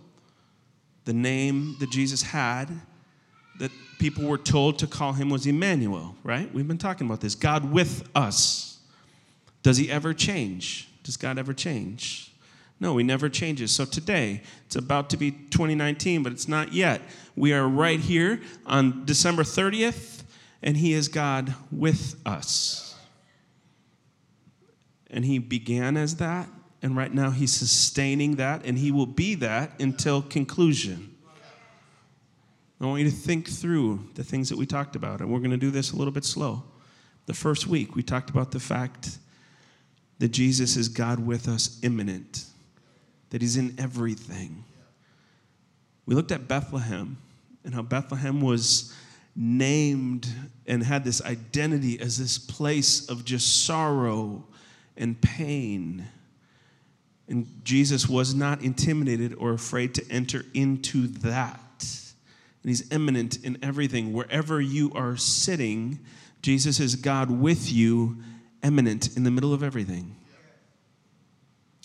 the 1.05 1.13
name 1.13 1.77
that 1.79 1.91
Jesus 1.91 2.23
had 2.23 2.69
that 3.59 3.71
people 3.99 4.25
were 4.25 4.39
told 4.39 4.79
to 4.79 4.87
call 4.87 5.13
him 5.13 5.31
was 5.31 5.47
Emmanuel, 5.47 6.17
right? 6.23 6.53
We've 6.55 6.69
been 6.69 6.79
talking 6.79 7.07
about 7.07 7.21
this. 7.21 7.35
God 7.35 7.71
with 7.73 8.09
us. 8.15 8.79
Does 9.63 9.77
he 9.77 9.91
ever 9.91 10.15
change? 10.15 10.89
Does 11.03 11.17
God 11.17 11.39
ever 11.39 11.53
change? 11.53 12.33
No, 12.81 12.97
he 12.97 13.05
never 13.05 13.29
changes. 13.29 13.73
So 13.73 13.85
today, 13.85 14.43
it's 14.67 14.77
about 14.77 15.11
to 15.11 15.17
be 15.17 15.33
2019, 15.33 16.23
but 16.23 16.33
it's 16.33 16.47
not 16.47 16.73
yet. 16.73 17.03
We 17.35 17.53
are 17.53 17.67
right 17.67 17.99
here 17.99 18.41
on 18.67 19.05
December 19.05 19.43
30th, 19.43 20.23
and 20.63 20.77
he 20.77 20.93
is 20.93 21.09
God 21.09 21.55
with 21.73 22.15
us. 22.25 22.97
And 25.11 25.25
he 25.25 25.39
began 25.39 25.97
as 25.97 26.17
that, 26.17 26.49
and 26.81 26.97
right 26.97 27.13
now 27.13 27.31
he's 27.31 27.53
sustaining 27.53 28.37
that, 28.37 28.65
and 28.65 28.79
he 28.79 28.93
will 28.93 29.07
be 29.07 29.35
that 29.37 29.81
until 29.81 30.23
conclusion. 30.23 31.17
I 32.81 32.87
want 32.87 33.03
you 33.03 33.11
to 33.11 33.17
think 33.17 33.49
through 33.49 34.09
the 34.15 34.23
things 34.23 34.49
that 34.51 34.57
we 34.57 34.65
talked 34.65 34.95
about, 34.95 35.21
and 35.21 35.31
we're 35.31 35.41
going 35.41 35.51
to 35.51 35.57
do 35.57 35.71
this 35.71 35.93
a 35.93 35.97
little 35.97 36.13
bit 36.13 36.25
slow. 36.25 36.63
The 37.27 37.35
first 37.35 37.67
week, 37.67 37.97
we 37.97 38.03
talked 38.03 38.31
about 38.31 38.53
the 38.53 38.61
fact 38.61 39.19
that 40.21 40.29
Jesus 40.29 40.77
is 40.77 40.89
God 40.89 41.25
with 41.25 41.49
us, 41.49 41.79
immanent, 41.83 42.45
that 43.31 43.43
He's 43.43 43.57
in 43.57 43.75
everything. 43.79 44.65
We 46.07 46.15
looked 46.15 46.33
at 46.33 46.47
Bethlehem 46.47 47.19
and 47.65 47.75
how 47.75 47.83
Bethlehem 47.83 48.41
was 48.41 48.95
named 49.35 50.29
and 50.67 50.83
had 50.83 51.05
this 51.05 51.23
identity 51.23 52.01
as 52.01 52.17
this 52.17 52.39
place 52.39 53.09
of 53.09 53.25
just 53.25 53.65
sorrow 53.65 54.45
and 54.97 55.21
pain. 55.21 56.07
And 57.29 57.47
Jesus 57.63 58.09
was 58.09 58.35
not 58.35 58.63
intimidated 58.63 59.35
or 59.35 59.53
afraid 59.53 59.95
to 59.95 60.11
enter 60.11 60.45
into 60.55 61.09
that. 61.09 61.61
And 62.69 62.77
he's 62.77 62.93
immanent 62.93 63.43
in 63.43 63.57
everything. 63.63 64.13
Wherever 64.13 64.61
you 64.61 64.93
are 64.95 65.17
sitting, 65.17 66.01
Jesus 66.43 66.81
is 66.81 66.97
God 66.97 67.31
with 67.31 67.73
you, 67.73 68.19
immanent 68.63 69.17
in 69.17 69.25
the 69.25 69.31
middle 69.31 69.55
of 69.55 69.63
everything. 69.63 70.15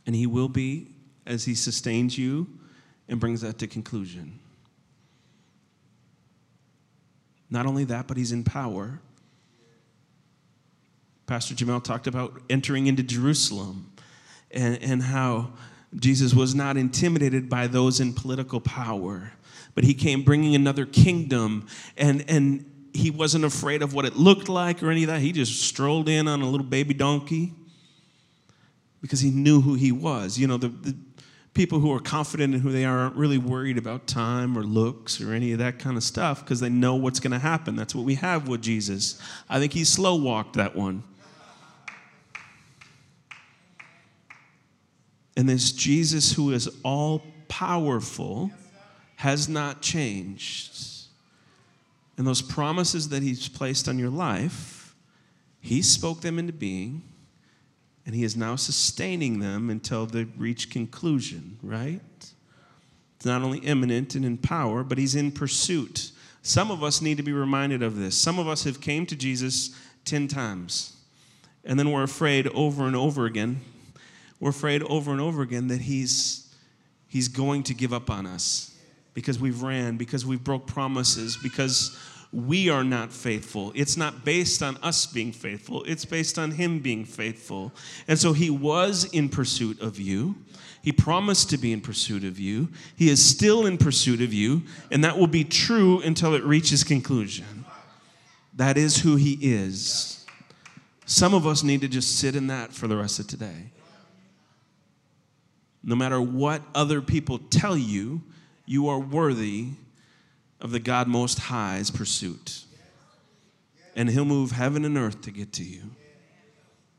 And 0.06 0.14
he 0.14 0.28
will 0.28 0.50
be 0.50 0.90
as 1.26 1.46
he 1.46 1.56
sustains 1.56 2.18
you 2.18 2.48
and 3.08 3.18
brings 3.18 3.40
that 3.40 3.60
to 3.60 3.68
conclusion. 3.68 4.40
Not 7.50 7.66
only 7.66 7.86
that, 7.86 8.06
but 8.06 8.18
he's 8.18 8.34
in 8.34 8.44
power. 8.44 9.00
Pastor 11.28 11.56
Jamel 11.56 11.82
talked 11.82 12.08
about 12.08 12.42
entering 12.50 12.88
into 12.88 13.04
Jerusalem 13.04 13.90
and, 14.52 14.84
and 14.84 15.02
how 15.02 15.54
Jesus 15.96 16.34
was 16.34 16.54
not 16.54 16.76
intimidated 16.76 17.48
by 17.48 17.68
those 17.68 18.02
in 18.02 18.12
political 18.12 18.60
power 18.60 19.32
but 19.76 19.84
he 19.84 19.94
came 19.94 20.24
bringing 20.24 20.56
another 20.56 20.86
kingdom 20.86 21.68
and 21.98 22.24
and 22.28 22.70
he 22.94 23.10
wasn't 23.10 23.44
afraid 23.44 23.82
of 23.82 23.94
what 23.94 24.06
it 24.06 24.16
looked 24.16 24.48
like 24.48 24.84
or 24.84 24.92
any 24.92 25.04
of 25.04 25.08
that. 25.08 25.20
He 25.20 25.32
just 25.32 25.62
strolled 25.64 26.08
in 26.08 26.28
on 26.28 26.42
a 26.42 26.46
little 26.48 26.66
baby 26.66 26.94
donkey 26.94 27.52
because 29.02 29.20
he 29.20 29.32
knew 29.32 29.62
who 29.62 29.74
he 29.74 29.92
was. 29.92 30.38
You 30.38 30.48
know 30.48 30.58
the, 30.58 30.68
the 30.68 30.96
people 31.54 31.80
who 31.80 31.92
are 31.94 32.00
confident 32.00 32.54
in 32.54 32.62
who 32.62 32.72
they 32.72 32.86
are 32.86 33.00
aren't 33.00 33.16
really 33.16 33.38
worried 33.38 33.78
about 33.78 34.08
time 34.08 34.58
or 34.58 34.64
looks 34.64 35.22
or 35.22 35.34
any 35.34 35.52
of 35.52 35.60
that 35.60 35.80
kind 35.80 35.98
of 35.98 36.04
stuff 36.04 36.40
because 36.40 36.60
they 36.60 36.70
know 36.70 36.96
what's 36.96 37.20
going 37.20 37.32
to 37.32 37.40
happen. 37.40 37.76
That's 37.76 37.94
what 37.94 38.06
we 38.06 38.16
have 38.16 38.48
with 38.48 38.62
jesus. 38.62 39.20
I 39.50 39.60
think 39.60 39.74
he 39.74 39.84
slow 39.84 40.16
walked 40.16 40.56
that 40.56 40.76
one. 40.76 41.04
And 45.36 45.50
this 45.50 45.72
jesus 45.72 46.32
who 46.34 46.52
is 46.52 46.70
all 46.84 47.24
powerful 47.48 48.52
has 49.24 49.48
not 49.48 49.82
changed. 49.82 50.78
And 52.18 52.28
those 52.28 52.42
promises 52.42 53.08
that 53.08 53.24
He's 53.24 53.48
placed 53.48 53.88
on 53.88 53.98
your 53.98 54.10
life, 54.10 54.94
He 55.62 55.82
spoke 55.82 56.20
them 56.20 56.38
into 56.38 56.52
being, 56.52 57.04
and 58.06 58.14
He 58.14 58.26
is 58.26 58.36
now 58.36 58.58
sustaining 58.58 59.40
them 59.40 59.70
until 59.70 60.06
they 60.06 60.26
reach 60.26 60.70
conclusion, 60.70 61.58
right? 61.64 62.02
It's 63.16 63.26
not 63.26 63.44
only 63.44 63.60
immanent 63.60 64.14
and 64.14 64.26
in 64.26 64.38
power, 64.38 64.84
but 64.84 64.98
He's 64.98 65.16
in 65.16 65.32
pursuit. 65.32 66.12
Some 66.42 66.70
of 66.70 66.84
us 66.84 67.02
need 67.02 67.16
to 67.16 67.24
be 67.24 67.32
reminded 67.32 67.82
of 67.82 67.96
this. 67.96 68.18
Some 68.18 68.40
of 68.40 68.50
us 68.50 68.66
have 68.66 68.82
came 68.82 69.06
to 69.06 69.16
Jesus 69.16 69.74
10 70.04 70.28
times, 70.28 70.98
and 71.64 71.80
then 71.80 71.94
we're 71.94 72.04
afraid 72.04 72.48
over 72.48 72.88
and 72.88 72.96
over 72.98 73.26
again. 73.26 73.62
We're 74.42 74.50
afraid 74.50 74.84
over 74.84 75.14
and 75.14 75.22
over 75.22 75.42
again 75.42 75.70
that 75.70 75.80
He's, 75.80 76.54
he's 77.08 77.30
going 77.30 77.64
to 77.64 77.74
give 77.74 77.94
up 77.94 78.10
on 78.10 78.26
us 78.26 78.72
because 79.14 79.40
we've 79.40 79.62
ran, 79.62 79.98
because 79.98 80.26
we've 80.26 80.44
broke 80.44 80.68
promises, 80.68 81.38
because 81.38 81.98
we 82.32 82.68
are 82.70 82.84
not 82.84 83.14
faithful. 83.14 83.72
It's 83.76 83.96
not 83.96 84.26
based 84.26 84.64
on 84.64 84.78
us 84.78 85.06
being 85.06 85.32
faithful, 85.32 85.84
it's 85.84 86.04
based 86.04 86.40
on 86.40 86.52
Him 86.52 86.80
being 86.80 87.06
faithful. 87.06 87.72
And 88.08 88.18
so 88.18 88.34
He 88.34 88.50
was 88.50 89.06
in 89.06 89.30
pursuit 89.30 89.80
of 89.82 90.00
you. 90.00 90.36
He 90.82 90.92
promised 90.92 91.50
to 91.52 91.58
be 91.58 91.72
in 91.72 91.80
pursuit 91.80 92.26
of 92.26 92.40
you. 92.40 92.68
He 92.96 93.10
is 93.10 93.24
still 93.24 93.66
in 93.66 93.78
pursuit 93.78 94.22
of 94.22 94.34
you, 94.34 94.64
and 94.92 95.04
that 95.04 95.18
will 95.18 95.28
be 95.28 95.46
true 95.46 96.02
until 96.02 96.34
it 96.34 96.44
reaches 96.44 96.84
conclusion. 96.84 97.64
That 98.56 98.78
is 98.78 98.98
who 98.98 99.16
He 99.16 99.38
is. 99.42 100.26
Some 101.06 101.34
of 101.34 101.46
us 101.46 101.64
need 101.64 101.82
to 101.82 101.88
just 101.88 102.18
sit 102.18 102.36
in 102.36 102.48
that 102.48 102.74
for 102.74 102.88
the 102.88 102.98
rest 102.98 103.20
of 103.20 103.28
today. 103.28 103.72
No 105.84 105.96
matter 105.96 106.22
what 106.22 106.62
other 106.74 107.02
people 107.02 107.38
tell 107.38 107.78
you, 107.78 108.22
you 108.74 108.90
are 108.90 108.98
worthy 108.98 109.68
of 110.60 110.72
the 110.72 110.80
God 110.80 111.08
Most 111.08 111.38
High's 111.38 111.92
pursuit. 111.92 112.64
And 113.96 114.10
He'll 114.10 114.26
move 114.26 114.52
heaven 114.52 114.84
and 114.84 114.98
earth 114.98 115.22
to 115.22 115.32
get 115.32 115.54
to 115.54 115.64
you 115.64 115.92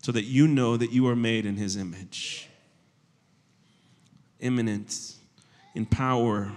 so 0.01 0.13
that 0.13 0.23
you 0.23 0.47
know 0.47 0.77
that 0.77 0.93
you 0.93 1.09
are 1.09 1.17
made 1.17 1.45
in 1.45 1.57
His 1.57 1.77
image. 1.77 2.49
Immanent 4.39 5.15
in 5.75 5.85
power, 5.85 6.53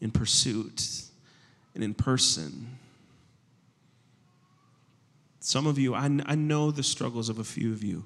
in 0.00 0.12
pursuit, 0.12 1.06
and 1.74 1.82
in 1.82 1.92
person. 1.92 2.78
Some 5.40 5.66
of 5.66 5.76
you, 5.76 5.92
I, 5.92 6.04
I 6.24 6.36
know 6.36 6.70
the 6.70 6.84
struggles 6.84 7.28
of 7.28 7.40
a 7.40 7.44
few 7.44 7.72
of 7.72 7.82
you. 7.82 8.04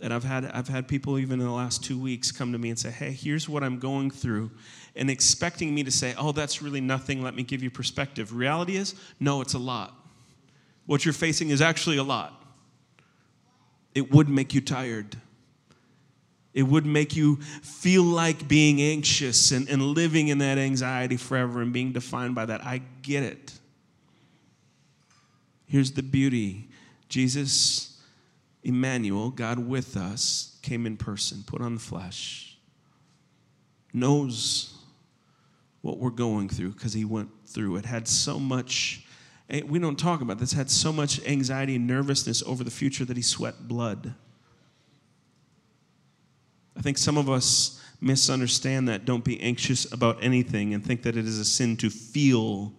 And 0.00 0.12
I've 0.12 0.24
had, 0.24 0.44
I've 0.46 0.68
had 0.68 0.88
people 0.88 1.18
even 1.18 1.40
in 1.40 1.46
the 1.46 1.52
last 1.52 1.84
two 1.84 1.98
weeks 1.98 2.32
come 2.32 2.52
to 2.52 2.58
me 2.58 2.70
and 2.70 2.78
say, 2.78 2.90
hey, 2.90 3.12
here's 3.12 3.48
what 3.48 3.62
I'm 3.62 3.78
going 3.78 4.10
through, 4.10 4.50
and 4.96 5.08
expecting 5.08 5.74
me 5.74 5.84
to 5.84 5.90
say, 5.90 6.14
oh, 6.18 6.32
that's 6.32 6.60
really 6.60 6.80
nothing, 6.80 7.22
let 7.22 7.34
me 7.34 7.42
give 7.42 7.62
you 7.62 7.70
perspective. 7.70 8.34
Reality 8.34 8.76
is, 8.76 8.94
no, 9.20 9.40
it's 9.40 9.54
a 9.54 9.58
lot. 9.58 9.94
What 10.86 11.04
you're 11.04 11.14
facing 11.14 11.50
is 11.50 11.62
actually 11.62 11.96
a 11.96 12.02
lot. 12.02 12.42
It 13.94 14.10
would 14.10 14.28
make 14.28 14.52
you 14.52 14.60
tired. 14.60 15.16
It 16.52 16.64
would 16.64 16.86
make 16.86 17.16
you 17.16 17.36
feel 17.62 18.04
like 18.04 18.46
being 18.46 18.80
anxious 18.80 19.50
and, 19.50 19.68
and 19.68 19.82
living 19.82 20.28
in 20.28 20.38
that 20.38 20.58
anxiety 20.58 21.16
forever 21.16 21.62
and 21.62 21.72
being 21.72 21.92
defined 21.92 22.34
by 22.34 22.46
that. 22.46 22.64
I 22.64 22.82
get 23.02 23.22
it. 23.22 23.52
Here's 25.66 25.92
the 25.92 26.02
beauty 26.02 26.68
Jesus 27.08 27.93
Emmanuel, 28.64 29.30
God 29.30 29.58
with 29.58 29.96
us, 29.96 30.58
came 30.62 30.86
in 30.86 30.96
person, 30.96 31.44
put 31.46 31.60
on 31.60 31.74
the 31.74 31.80
flesh, 31.80 32.56
knows 33.92 34.74
what 35.82 35.98
we're 35.98 36.10
going 36.10 36.48
through 36.48 36.70
because 36.70 36.94
he 36.94 37.04
went 37.04 37.28
through 37.46 37.76
it. 37.76 37.84
Had 37.84 38.08
so 38.08 38.38
much, 38.38 39.04
eh, 39.50 39.60
we 39.66 39.78
don't 39.78 39.98
talk 39.98 40.22
about 40.22 40.38
this, 40.38 40.54
had 40.54 40.70
so 40.70 40.92
much 40.92 41.22
anxiety 41.26 41.76
and 41.76 41.86
nervousness 41.86 42.42
over 42.44 42.64
the 42.64 42.70
future 42.70 43.04
that 43.04 43.18
he 43.18 43.22
sweat 43.22 43.68
blood. 43.68 44.14
I 46.76 46.80
think 46.80 46.96
some 46.96 47.18
of 47.18 47.28
us 47.28 47.82
misunderstand 48.00 48.88
that. 48.88 49.04
Don't 49.04 49.24
be 49.24 49.40
anxious 49.40 49.90
about 49.92 50.18
anything 50.22 50.74
and 50.74 50.84
think 50.84 51.02
that 51.02 51.16
it 51.16 51.26
is 51.26 51.38
a 51.38 51.44
sin 51.44 51.76
to 51.78 51.90
feel 51.90 52.72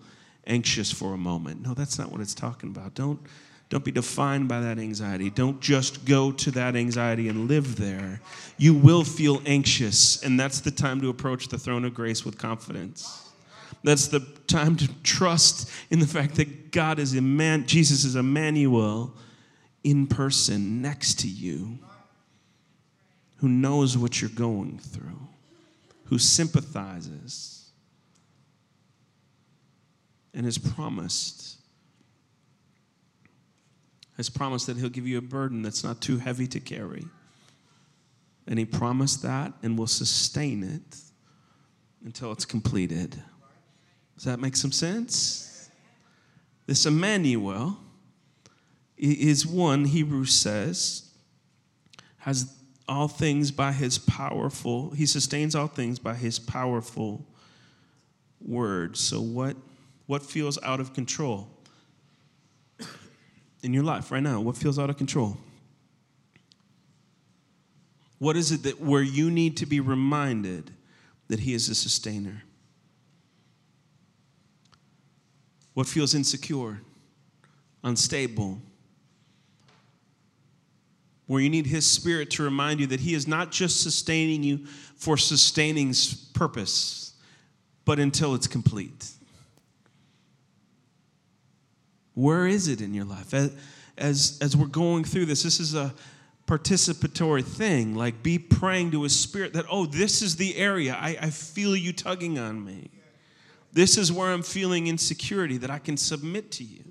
anxious 0.47 0.91
for 0.91 1.13
a 1.13 1.17
moment. 1.17 1.61
No, 1.61 1.73
that's 1.73 1.97
not 1.97 2.11
what 2.11 2.21
it's 2.21 2.33
talking 2.33 2.69
about. 2.69 2.95
Don't 2.95 3.19
don't 3.69 3.83
be 3.83 3.91
defined 3.91 4.47
by 4.47 4.59
that 4.59 4.77
anxiety. 4.77 5.29
Don't 5.29 5.59
just 5.59 6.05
go 6.05 6.31
to 6.31 6.51
that 6.51 6.75
anxiety 6.75 7.27
and 7.29 7.47
live 7.47 7.77
there. 7.77 8.21
You 8.57 8.73
will 8.73 9.03
feel 9.03 9.41
anxious, 9.45 10.23
and 10.23 10.39
that's 10.39 10.59
the 10.59 10.71
time 10.71 11.01
to 11.01 11.09
approach 11.09 11.47
the 11.47 11.57
throne 11.57 11.83
of 11.83 11.93
grace 11.93 12.23
with 12.23 12.37
confidence. 12.37 13.31
That's 13.83 14.07
the 14.07 14.19
time 14.47 14.75
to 14.77 14.89
trust 15.03 15.69
in 15.89 15.99
the 15.99 16.07
fact 16.07 16.35
that 16.35 16.71
God 16.71 16.99
is 16.99 17.13
man, 17.13 17.65
Jesus 17.65 18.03
is 18.03 18.15
Emmanuel 18.15 19.13
in 19.83 20.07
person 20.07 20.81
next 20.81 21.19
to 21.19 21.27
you, 21.27 21.77
who 23.37 23.47
knows 23.47 23.97
what 23.97 24.21
you're 24.21 24.29
going 24.31 24.79
through, 24.79 25.27
who 26.05 26.17
sympathizes, 26.17 27.69
and 30.33 30.45
has 30.45 30.57
promised 30.57 31.54
has 34.17 34.29
promised 34.29 34.67
that 34.67 34.77
He'll 34.77 34.89
give 34.89 35.07
you 35.07 35.17
a 35.17 35.21
burden 35.21 35.61
that's 35.61 35.83
not 35.83 36.01
too 36.01 36.17
heavy 36.17 36.47
to 36.47 36.59
carry. 36.59 37.05
And 38.47 38.59
He 38.59 38.65
promised 38.65 39.21
that 39.23 39.53
and 39.63 39.77
will 39.77 39.87
sustain 39.87 40.63
it 40.63 40.97
until 42.03 42.31
it's 42.31 42.45
completed. 42.45 43.21
Does 44.15 44.23
that 44.25 44.39
make 44.39 44.55
some 44.55 44.71
sense? 44.71 45.69
This 46.67 46.85
Emmanuel 46.85 47.77
is 48.97 49.45
one, 49.45 49.85
Hebrews 49.85 50.33
says, 50.33 51.11
has 52.19 52.55
all 52.87 53.07
things 53.07 53.51
by 53.51 53.71
his 53.71 53.97
powerful, 53.97 54.91
he 54.91 55.05
sustains 55.05 55.55
all 55.55 55.67
things 55.67 55.99
by 55.99 56.13
his 56.13 56.39
powerful 56.39 57.25
word. 58.41 58.95
So 58.95 59.21
what 59.21 59.55
what 60.05 60.21
feels 60.21 60.61
out 60.61 60.79
of 60.79 60.93
control? 60.93 61.47
In 63.65 63.73
your 63.73 63.83
life 63.83 64.11
right 64.11 64.23
now? 64.23 64.39
What 64.39 64.55
feels 64.55 64.77
out 64.77 64.89
of 64.89 64.97
control? 64.97 65.37
What 68.19 68.37
is 68.37 68.51
it 68.51 68.63
that 68.63 68.79
where 68.79 69.01
you 69.01 69.29
need 69.29 69.57
to 69.57 69.65
be 69.65 69.79
reminded 69.79 70.71
that 71.27 71.39
He 71.39 71.53
is 71.53 71.67
a 71.67 71.75
sustainer? 71.75 72.43
What 75.73 75.87
feels 75.87 76.13
insecure, 76.13 76.79
unstable? 77.83 78.59
Where 81.27 81.41
you 81.41 81.49
need 81.49 81.65
His 81.65 81.89
Spirit 81.89 82.29
to 82.31 82.43
remind 82.43 82.79
you 82.79 82.87
that 82.87 82.99
He 82.99 83.15
is 83.15 83.27
not 83.27 83.51
just 83.51 83.81
sustaining 83.81 84.43
you 84.43 84.65
for 84.95 85.17
sustaining's 85.17 86.13
purpose, 86.13 87.15
but 87.83 87.99
until 87.99 88.35
it's 88.35 88.47
complete. 88.47 89.09
Where 92.15 92.47
is 92.47 92.67
it 92.67 92.81
in 92.81 92.93
your 92.93 93.05
life? 93.05 93.33
As, 93.97 94.39
as 94.41 94.57
we're 94.57 94.67
going 94.67 95.03
through 95.03 95.25
this, 95.25 95.43
this 95.43 95.59
is 95.59 95.75
a 95.75 95.93
participatory 96.47 97.43
thing. 97.43 97.95
Like, 97.95 98.23
be 98.23 98.39
praying 98.39 98.91
to 98.91 99.03
His 99.03 99.17
Spirit 99.19 99.53
that, 99.53 99.65
oh, 99.69 99.85
this 99.85 100.21
is 100.21 100.37
the 100.37 100.55
area. 100.55 100.97
I, 100.99 101.17
I 101.21 101.29
feel 101.29 101.75
you 101.75 101.93
tugging 101.93 102.39
on 102.39 102.63
me. 102.63 102.89
This 103.73 103.97
is 103.97 104.11
where 104.11 104.31
I'm 104.31 104.43
feeling 104.43 104.87
insecurity, 104.87 105.57
that 105.57 105.69
I 105.69 105.79
can 105.79 105.97
submit 105.97 106.51
to 106.53 106.63
you. 106.63 106.83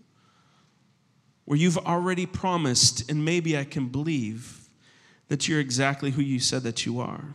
Where 1.47 1.59
you've 1.59 1.79
already 1.79 2.27
promised, 2.27 3.11
and 3.11 3.25
maybe 3.25 3.57
I 3.57 3.65
can 3.65 3.89
believe 3.89 4.69
that 5.29 5.49
you're 5.49 5.61
exactly 5.61 6.11
who 6.11 6.23
you 6.23 6.41
said 6.41 6.63
that 6.63 6.85
you 6.85 7.01
are. 7.01 7.35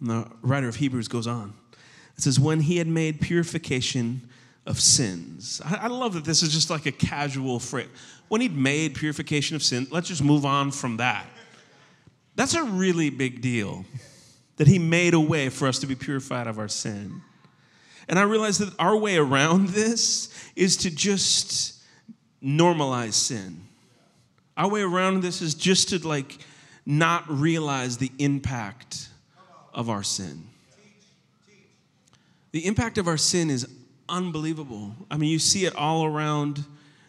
And 0.00 0.10
the 0.10 0.30
writer 0.42 0.68
of 0.68 0.76
Hebrews 0.76 1.08
goes 1.08 1.26
on. 1.26 1.54
It 2.16 2.22
says, 2.22 2.40
When 2.40 2.60
he 2.60 2.78
had 2.78 2.86
made 2.86 3.20
purification 3.20 4.28
of 4.66 4.80
sins. 4.80 5.60
I, 5.64 5.86
love 5.86 6.14
that 6.14 6.24
this 6.24 6.42
is 6.42 6.52
just 6.52 6.70
like 6.70 6.86
a 6.86 6.92
casual 6.92 7.60
phrase. 7.60 7.88
When 8.28 8.40
he'd 8.40 8.56
made 8.56 8.94
purification 8.94 9.54
of 9.54 9.62
sin, 9.62 9.86
let's 9.90 10.08
just 10.08 10.22
move 10.22 10.44
on 10.44 10.72
from 10.72 10.96
that. 10.96 11.26
That's 12.34 12.54
a 12.54 12.64
really 12.64 13.08
big 13.08 13.40
deal 13.40 13.84
that 14.56 14.66
he 14.66 14.78
made 14.78 15.14
a 15.14 15.20
way 15.20 15.48
for 15.48 15.68
us 15.68 15.78
to 15.80 15.86
be 15.86 15.94
purified 15.94 16.46
of 16.46 16.58
our 16.58 16.68
sin. 16.68 17.22
And 18.08 18.18
I 18.18 18.22
realize 18.22 18.58
that 18.58 18.72
our 18.78 18.96
way 18.96 19.16
around 19.16 19.68
this 19.68 20.28
is 20.54 20.76
to 20.78 20.90
just 20.90 21.82
normalize 22.42 23.14
sin. 23.14 23.62
Our 24.56 24.68
way 24.68 24.82
around 24.82 25.22
this 25.22 25.42
is 25.42 25.54
just 25.54 25.90
to 25.90 26.06
like 26.06 26.38
not 26.84 27.24
realize 27.28 27.98
the 27.98 28.12
impact 28.18 29.08
of 29.74 29.90
our 29.90 30.02
sin. 30.02 30.44
The 32.52 32.66
impact 32.66 32.96
of 32.96 33.06
our 33.06 33.18
sin 33.18 33.50
is 33.50 33.68
unbelievable. 34.08 34.94
I 35.10 35.16
mean, 35.16 35.30
you 35.30 35.38
see 35.38 35.64
it 35.64 35.74
all 35.74 36.04
around 36.04 36.64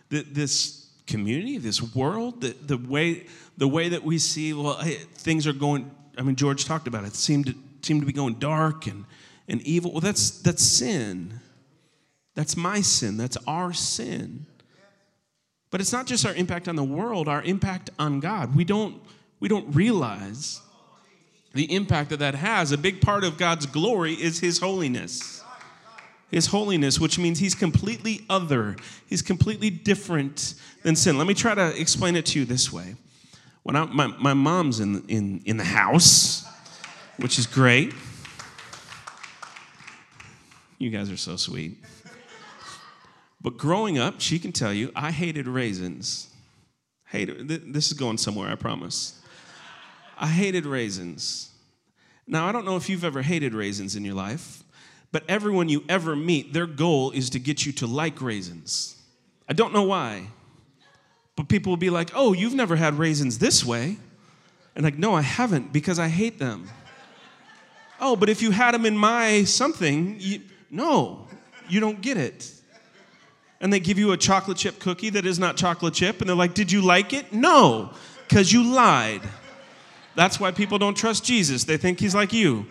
the, 0.10 0.22
this 0.24 0.88
community, 1.06 1.58
this 1.58 1.82
world, 1.96 2.42
the, 2.42 2.56
the, 2.66 2.78
way, 2.78 3.26
the 3.58 3.68
way 3.68 3.90
that 3.90 4.04
we 4.04 4.18
see, 4.18 4.54
well, 4.54 4.78
hey, 4.78 4.96
things 4.96 5.48
are 5.48 5.54
going, 5.54 5.90
I 6.18 6.22
mean, 6.22 6.36
George 6.36 6.66
talked 6.66 6.88
about 6.88 7.04
it, 7.04 7.08
it 7.08 7.16
seemed 7.16 7.48
to, 7.48 7.56
seemed 7.82 8.02
to 8.02 8.08
be 8.08 8.14
going 8.14 8.36
dark 8.36 8.88
and, 8.88 9.06
and 9.48 9.62
evil. 9.62 9.92
Well, 9.92 10.02
that's, 10.02 10.30
that's 10.42 10.64
sin. 10.64 11.40
That's 12.36 12.56
my 12.56 12.82
sin. 12.82 13.18
That's 13.18 13.38
our 13.48 13.74
sin. 13.74 14.46
But 15.72 15.82
it's 15.82 15.92
not 15.92 16.06
just 16.06 16.26
our 16.26 16.34
impact 16.34 16.68
on 16.68 16.76
the 16.76 16.84
world, 16.84 17.28
our 17.28 17.42
impact 17.42 17.90
on 18.00 18.20
God. 18.20 18.56
We 18.56 18.64
don't, 18.64 19.02
we 19.40 19.48
don't 19.48 19.74
realize 19.76 20.62
the 21.54 21.74
impact 21.74 22.12
that 22.12 22.20
that 22.20 22.36
has. 22.36 22.72
A 22.72 22.78
big 22.78 23.02
part 23.02 23.24
of 23.24 23.38
God's 23.38 23.66
glory 23.66 24.14
is 24.14 24.40
His 24.40 24.60
holiness 24.60 25.37
his 26.30 26.48
holiness, 26.48 27.00
which 27.00 27.18
means 27.18 27.40
he's 27.40 27.56
completely 27.56 28.26
other. 28.30 28.76
He's 29.08 29.22
completely 29.22 29.70
different 29.70 30.56
than 30.84 30.96
sin. 30.96 31.18
Let 31.18 31.28
me 31.28 31.34
try 31.34 31.56
to 31.56 31.80
explain 31.80 32.16
it 32.16 32.26
to 32.28 32.40
you 32.40 32.46
this 32.46 32.72
way. 32.72 32.96
When 33.64 33.76
I, 33.76 33.86
my, 33.86 34.08
my 34.08 34.34
mom's 34.34 34.80
in, 34.80 35.04
in, 35.08 35.42
in 35.46 35.58
the 35.58 35.64
house, 35.64 36.46
which 37.18 37.40
is 37.40 37.48
great. 37.48 37.94
You 40.78 40.90
guys 40.90 41.12
are 41.12 41.18
so 41.18 41.36
sweet. 41.36 41.78
But 43.42 43.58
growing 43.58 43.98
up, 43.98 44.20
she 44.20 44.40
can 44.40 44.52
tell 44.52 44.74
you, 44.74 44.92
I 44.96 45.12
hated 45.12 45.48
raisins. 45.48 46.30
Hated, 47.06 47.48
this 47.48 47.88
is 47.88 47.94
going 47.94 48.18
somewhere, 48.18 48.50
I 48.50 48.56
promise. 48.56 49.20
I 50.18 50.28
hated 50.28 50.66
raisins. 50.66 51.52
Now, 52.28 52.48
I 52.48 52.52
don't 52.52 52.66
know 52.66 52.76
if 52.76 52.90
you've 52.90 53.06
ever 53.06 53.22
hated 53.22 53.54
raisins 53.54 53.96
in 53.96 54.04
your 54.04 54.16
life, 54.16 54.64
but 55.12 55.24
everyone 55.28 55.70
you 55.70 55.84
ever 55.88 56.16
meet, 56.16 56.54
their 56.54 56.68
goal 56.68 57.12
is 57.12 57.30
to 57.32 57.40
get 57.40 57.66
you 57.66 57.72
to 57.74 57.88
like 57.88 58.22
raisins. 58.22 58.96
I 59.48 59.54
don't 59.54 59.74
know 59.74 59.84
why, 59.84 60.28
but 61.36 61.48
people 61.48 61.72
will 61.72 61.78
be 61.78 61.90
like, 61.90 62.12
oh, 62.14 62.34
you've 62.34 62.54
never 62.54 62.76
had 62.76 62.96
raisins 62.96 63.40
this 63.40 63.64
way. 63.64 63.98
And 64.76 64.84
like, 64.84 64.98
no, 64.98 65.16
I 65.16 65.22
haven't 65.22 65.72
because 65.72 65.98
I 65.98 66.08
hate 66.08 66.40
them. 66.40 66.68
oh, 68.00 68.16
but 68.16 68.30
if 68.30 68.42
you 68.42 68.52
had 68.52 68.74
them 68.74 68.86
in 68.86 68.98
my 68.98 69.44
something, 69.46 70.18
you, 70.20 70.42
no, 70.70 71.28
you 71.70 71.80
don't 71.80 72.02
get 72.02 72.18
it. 72.18 72.52
And 73.60 73.74
they 73.74 73.80
give 73.80 73.98
you 73.98 74.12
a 74.12 74.18
chocolate 74.18 74.58
chip 74.58 74.80
cookie 74.80 75.10
that 75.12 75.26
is 75.26 75.40
not 75.40 75.58
chocolate 75.58 75.94
chip, 75.94 76.20
and 76.22 76.30
they're 76.30 76.36
like, 76.36 76.54
did 76.54 76.72
you 76.72 76.82
like 76.82 77.14
it? 77.14 77.34
No, 77.34 77.92
because 78.28 78.52
you 78.54 78.64
lied. 78.64 79.22
That's 80.16 80.40
why 80.40 80.52
people 80.52 80.78
don't 80.78 80.96
trust 80.96 81.24
Jesus. 81.24 81.64
They 81.64 81.78
think 81.78 82.00
he's 82.00 82.14
like 82.14 82.34
you. 82.34 82.68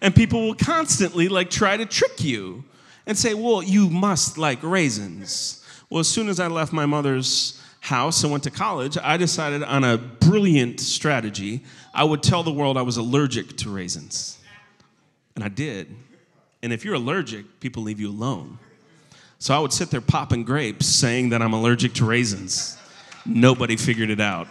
And 0.00 0.14
people 0.14 0.46
will 0.46 0.54
constantly 0.54 1.28
like 1.28 1.50
try 1.50 1.76
to 1.76 1.86
trick 1.86 2.22
you 2.22 2.64
and 3.06 3.16
say, 3.16 3.34
well, 3.34 3.62
you 3.62 3.90
must 3.90 4.38
like 4.38 4.62
raisins. 4.62 5.64
Well, 5.90 6.00
as 6.00 6.08
soon 6.08 6.28
as 6.28 6.40
I 6.40 6.46
left 6.46 6.72
my 6.72 6.86
mother's 6.86 7.60
house 7.80 8.22
and 8.22 8.30
went 8.30 8.44
to 8.44 8.50
college, 8.50 8.96
I 9.02 9.16
decided 9.16 9.62
on 9.62 9.84
a 9.84 9.98
brilliant 9.98 10.80
strategy. 10.80 11.64
I 11.92 12.04
would 12.04 12.22
tell 12.22 12.42
the 12.42 12.52
world 12.52 12.76
I 12.76 12.82
was 12.82 12.96
allergic 12.96 13.56
to 13.58 13.70
raisins. 13.70 14.38
And 15.34 15.44
I 15.44 15.48
did. 15.48 15.94
And 16.62 16.72
if 16.72 16.84
you're 16.84 16.94
allergic, 16.94 17.60
people 17.60 17.82
leave 17.82 18.00
you 18.00 18.10
alone. 18.10 18.58
So 19.38 19.54
I 19.54 19.58
would 19.58 19.72
sit 19.72 19.90
there 19.90 20.02
popping 20.02 20.44
grapes 20.44 20.86
saying 20.86 21.30
that 21.30 21.40
I'm 21.40 21.54
allergic 21.54 21.94
to 21.94 22.04
raisins. 22.04 22.76
Nobody 23.24 23.76
figured 23.76 24.10
it 24.10 24.20
out. 24.20 24.48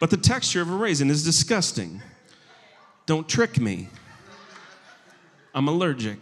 But 0.00 0.10
the 0.10 0.16
texture 0.16 0.62
of 0.62 0.70
a 0.70 0.74
raisin 0.74 1.10
is 1.10 1.22
disgusting. 1.22 2.02
Don't 3.06 3.28
trick 3.28 3.60
me. 3.60 3.88
I'm 5.54 5.68
allergic. 5.68 6.18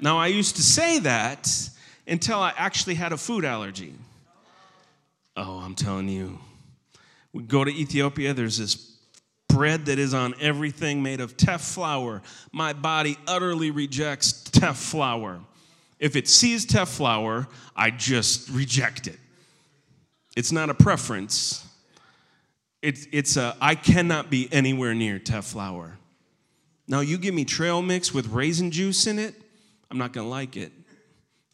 Now, 0.00 0.18
I 0.18 0.28
used 0.28 0.56
to 0.56 0.62
say 0.62 0.98
that 1.00 1.70
until 2.06 2.38
I 2.38 2.52
actually 2.56 2.94
had 2.94 3.12
a 3.12 3.16
food 3.16 3.44
allergy. 3.44 3.94
Oh, 5.36 5.58
I'm 5.58 5.74
telling 5.74 6.08
you. 6.08 6.38
We 7.32 7.42
go 7.44 7.64
to 7.64 7.70
Ethiopia, 7.70 8.34
there's 8.34 8.58
this 8.58 8.92
bread 9.48 9.86
that 9.86 9.98
is 9.98 10.14
on 10.14 10.34
everything 10.40 11.02
made 11.02 11.20
of 11.20 11.36
teff 11.36 11.60
flour. 11.62 12.22
My 12.52 12.72
body 12.72 13.18
utterly 13.26 13.70
rejects 13.70 14.32
teff 14.50 14.76
flour. 14.76 15.40
If 15.98 16.16
it 16.16 16.28
sees 16.28 16.66
teff 16.66 16.88
flour, 16.88 17.46
I 17.76 17.90
just 17.90 18.50
reject 18.50 19.06
it. 19.06 19.18
It's 20.36 20.52
not 20.52 20.70
a 20.70 20.74
preference. 20.74 21.66
It's, 22.82 23.06
it's 23.12 23.36
a, 23.36 23.56
I 23.60 23.76
cannot 23.76 24.28
be 24.28 24.48
anywhere 24.52 24.92
near 24.92 25.18
teff 25.18 25.46
flour. 25.46 25.98
Now, 26.88 27.00
you 27.00 27.16
give 27.16 27.32
me 27.32 27.44
trail 27.44 27.80
mix 27.80 28.12
with 28.12 28.26
raisin 28.28 28.70
juice 28.70 29.06
in 29.06 29.18
it, 29.18 29.34
I'm 29.90 29.98
not 29.98 30.12
gonna 30.12 30.28
like 30.28 30.56
it. 30.56 30.72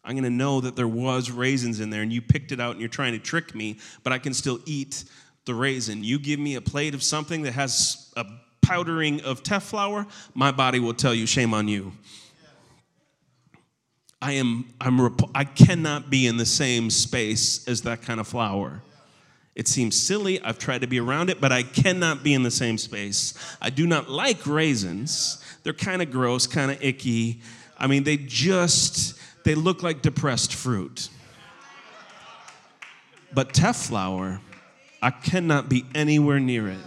I'm 0.03 0.15
gonna 0.15 0.29
know 0.29 0.61
that 0.61 0.75
there 0.75 0.87
was 0.87 1.29
raisins 1.29 1.79
in 1.81 1.89
there 1.89 2.01
and 2.01 2.11
you 2.11 2.21
picked 2.21 2.51
it 2.51 2.59
out 2.59 2.71
and 2.71 2.79
you're 2.79 2.89
trying 2.89 3.13
to 3.13 3.19
trick 3.19 3.53
me, 3.53 3.77
but 4.03 4.11
I 4.11 4.17
can 4.17 4.33
still 4.33 4.59
eat 4.65 5.03
the 5.45 5.53
raisin. 5.53 6.03
You 6.03 6.19
give 6.19 6.39
me 6.39 6.55
a 6.55 6.61
plate 6.61 6.93
of 6.93 7.03
something 7.03 7.43
that 7.43 7.51
has 7.51 8.11
a 8.15 8.25
powdering 8.61 9.21
of 9.21 9.43
teff 9.43 9.63
flour, 9.63 10.07
my 10.33 10.51
body 10.51 10.79
will 10.79 10.93
tell 10.93 11.13
you, 11.13 11.25
shame 11.25 11.53
on 11.53 11.67
you. 11.67 11.91
I 14.21 14.33
am, 14.33 14.73
I'm, 14.79 15.15
I 15.33 15.43
cannot 15.43 16.09
be 16.09 16.27
in 16.27 16.37
the 16.37 16.45
same 16.45 16.89
space 16.89 17.67
as 17.67 17.81
that 17.83 18.01
kind 18.01 18.19
of 18.19 18.27
flour. 18.27 18.81
It 19.59 19.67
seems 19.67 20.01
silly. 20.01 20.41
I've 20.41 20.57
tried 20.57 20.79
to 20.79 20.87
be 20.87 21.01
around 21.01 21.29
it, 21.29 21.41
but 21.41 21.51
I 21.51 21.63
cannot 21.63 22.23
be 22.23 22.33
in 22.33 22.43
the 22.43 22.49
same 22.49 22.77
space. 22.77 23.33
I 23.61 23.69
do 23.69 23.85
not 23.85 24.09
like 24.09 24.47
raisins. 24.47 25.43
They're 25.63 25.73
kind 25.73 26.01
of 26.01 26.09
gross, 26.09 26.47
kind 26.47 26.71
of 26.71 26.81
icky. 26.81 27.41
I 27.77 27.87
mean, 27.87 28.05
they 28.05 28.15
just, 28.15 29.19
they 29.43 29.55
look 29.55 29.83
like 29.83 30.01
depressed 30.01 30.53
fruit. 30.53 31.09
But 33.33 33.53
teff 33.53 33.75
flour, 33.75 34.39
I 35.01 35.11
cannot 35.11 35.67
be 35.67 35.83
anywhere 35.93 36.39
near 36.39 36.69
it. 36.69 36.79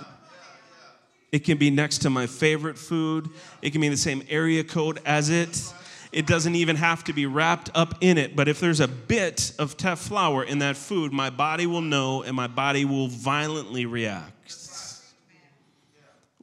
It 1.30 1.40
can 1.40 1.58
be 1.58 1.68
next 1.68 1.98
to 1.98 2.08
my 2.08 2.26
favorite 2.26 2.78
food. 2.78 3.28
It 3.60 3.72
can 3.72 3.82
be 3.82 3.88
in 3.88 3.92
the 3.92 3.98
same 3.98 4.22
area 4.30 4.64
code 4.64 4.98
as 5.04 5.28
it. 5.28 5.74
It 6.12 6.26
doesn't 6.26 6.54
even 6.54 6.76
have 6.76 7.04
to 7.04 7.14
be 7.14 7.24
wrapped 7.24 7.70
up 7.74 7.94
in 8.02 8.18
it, 8.18 8.36
but 8.36 8.46
if 8.46 8.60
there's 8.60 8.80
a 8.80 8.88
bit 8.88 9.52
of 9.58 9.78
teff 9.78 9.98
flour 9.98 10.44
in 10.44 10.58
that 10.58 10.76
food, 10.76 11.12
my 11.12 11.30
body 11.30 11.66
will 11.66 11.80
know 11.80 12.22
and 12.22 12.36
my 12.36 12.48
body 12.48 12.84
will 12.84 13.08
violently 13.08 13.86
react. 13.86 14.56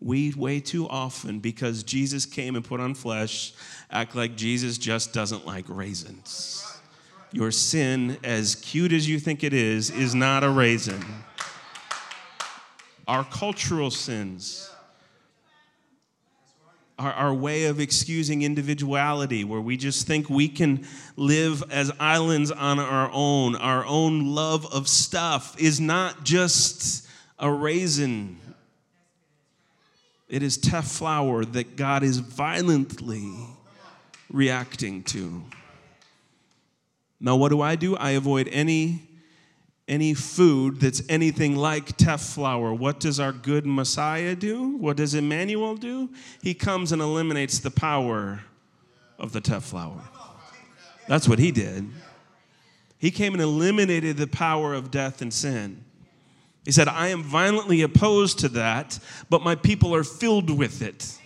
We 0.02 0.34
way 0.34 0.60
too 0.62 0.88
often, 0.88 1.40
because 1.40 1.84
Jesus 1.84 2.26
came 2.26 2.56
and 2.56 2.64
put 2.64 2.80
on 2.80 2.96
flesh, 2.96 3.54
act 3.92 4.16
like 4.16 4.36
Jesus 4.36 4.78
just 4.78 5.14
doesn't 5.14 5.46
like 5.46 5.66
raisins. 5.68 6.66
Your 7.32 7.52
sin, 7.52 8.18
as 8.24 8.56
cute 8.56 8.94
as 8.94 9.08
you 9.08 9.20
think 9.20 9.44
it 9.44 9.54
is, 9.54 9.92
is 9.92 10.16
not 10.16 10.44
a 10.44 10.50
raisin. 10.50 11.04
Our 13.08 13.24
cultural 13.26 13.92
sins 13.92 14.69
our, 17.00 17.14
our 17.14 17.34
way 17.34 17.66
of 17.66 17.80
excusing 17.80 18.42
individuality, 18.42 19.44
where 19.44 19.62
we 19.62 19.78
just 19.78 20.06
think 20.06 20.30
we 20.30 20.50
can 20.50 20.86
live 21.16 21.64
as 21.72 21.92
islands 22.00 22.52
on 22.52 22.78
our 22.78 23.10
own. 23.14 23.56
Our 23.56 23.86
own 23.86 24.36
love 24.36 24.72
of 24.72 24.88
stuff 24.88 25.60
is 25.60 25.80
not 25.80 26.24
just 26.24 27.08
a 27.40 27.50
raisin, 27.50 28.38
it 30.28 30.44
is 30.44 30.58
teff 30.58 30.86
flour 30.86 31.44
that 31.44 31.76
God 31.76 32.04
is 32.04 32.20
violently 32.20 33.34
reacting 34.30 35.02
to. 35.04 35.44
Now, 37.20 37.36
what 37.36 37.50
do 37.50 37.62
I 37.62 37.76
do? 37.76 37.96
I 37.98 38.12
avoid 38.12 38.48
any 38.50 39.09
any 39.90 40.14
food 40.14 40.80
that's 40.80 41.02
anything 41.10 41.56
like 41.56 41.98
teff 41.98 42.22
flour. 42.22 42.74
What 42.74 43.00
does 43.00 43.20
our 43.20 43.32
good 43.34 43.66
Messiah 43.66 44.36
do? 44.36 44.78
What 44.78 44.96
does 44.98 45.16
Emmanuel 45.16 45.76
do? 45.76 46.10
He 46.42 46.54
comes 46.54 46.92
and 46.92 47.02
eliminates 47.02 47.60
the 47.60 47.72
power 47.72 48.42
of 49.18 49.34
the 49.34 49.42
teff 49.42 49.66
flour. 49.66 50.02
That's 51.08 51.28
what 51.28 51.40
he 51.40 51.52
did. 51.52 51.90
He 53.00 53.10
came 53.10 53.34
and 53.34 53.42
eliminated 53.42 54.18
the 54.18 54.28
power 54.28 54.74
of 54.76 54.92
death 54.92 55.22
and 55.22 55.34
sin. 55.34 55.84
He 56.66 56.72
said, 56.72 56.88
I 56.88 57.08
am 57.08 57.24
violently 57.24 57.82
opposed 57.82 58.40
to 58.40 58.50
that, 58.50 59.00
but 59.30 59.42
my 59.42 59.56
people 59.56 59.96
are 59.96 60.04
filled 60.04 60.56
with 60.56 60.82
it. 60.84 61.18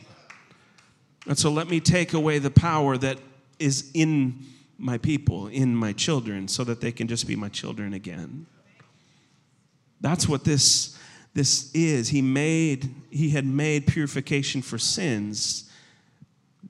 And 1.27 1.37
so 1.37 1.51
let 1.51 1.67
me 1.67 1.79
take 1.79 2.13
away 2.13 2.39
the 2.39 2.51
power 2.51 2.97
that 2.97 3.17
is 3.59 3.91
in 3.93 4.45
my 4.77 4.97
people, 4.97 5.47
in 5.47 5.75
my 5.75 5.93
children, 5.93 6.47
so 6.47 6.63
that 6.63 6.81
they 6.81 6.91
can 6.91 7.07
just 7.07 7.27
be 7.27 7.35
my 7.35 7.49
children 7.49 7.93
again. 7.93 8.45
That's 10.01 10.27
what 10.27 10.43
this, 10.43 10.97
this 11.33 11.71
is. 11.73 12.09
He 12.09 12.21
made, 12.21 12.93
he 13.09 13.29
had 13.29 13.45
made 13.45 13.87
purification 13.87 14.61
for 14.61 14.77
sins. 14.77 15.69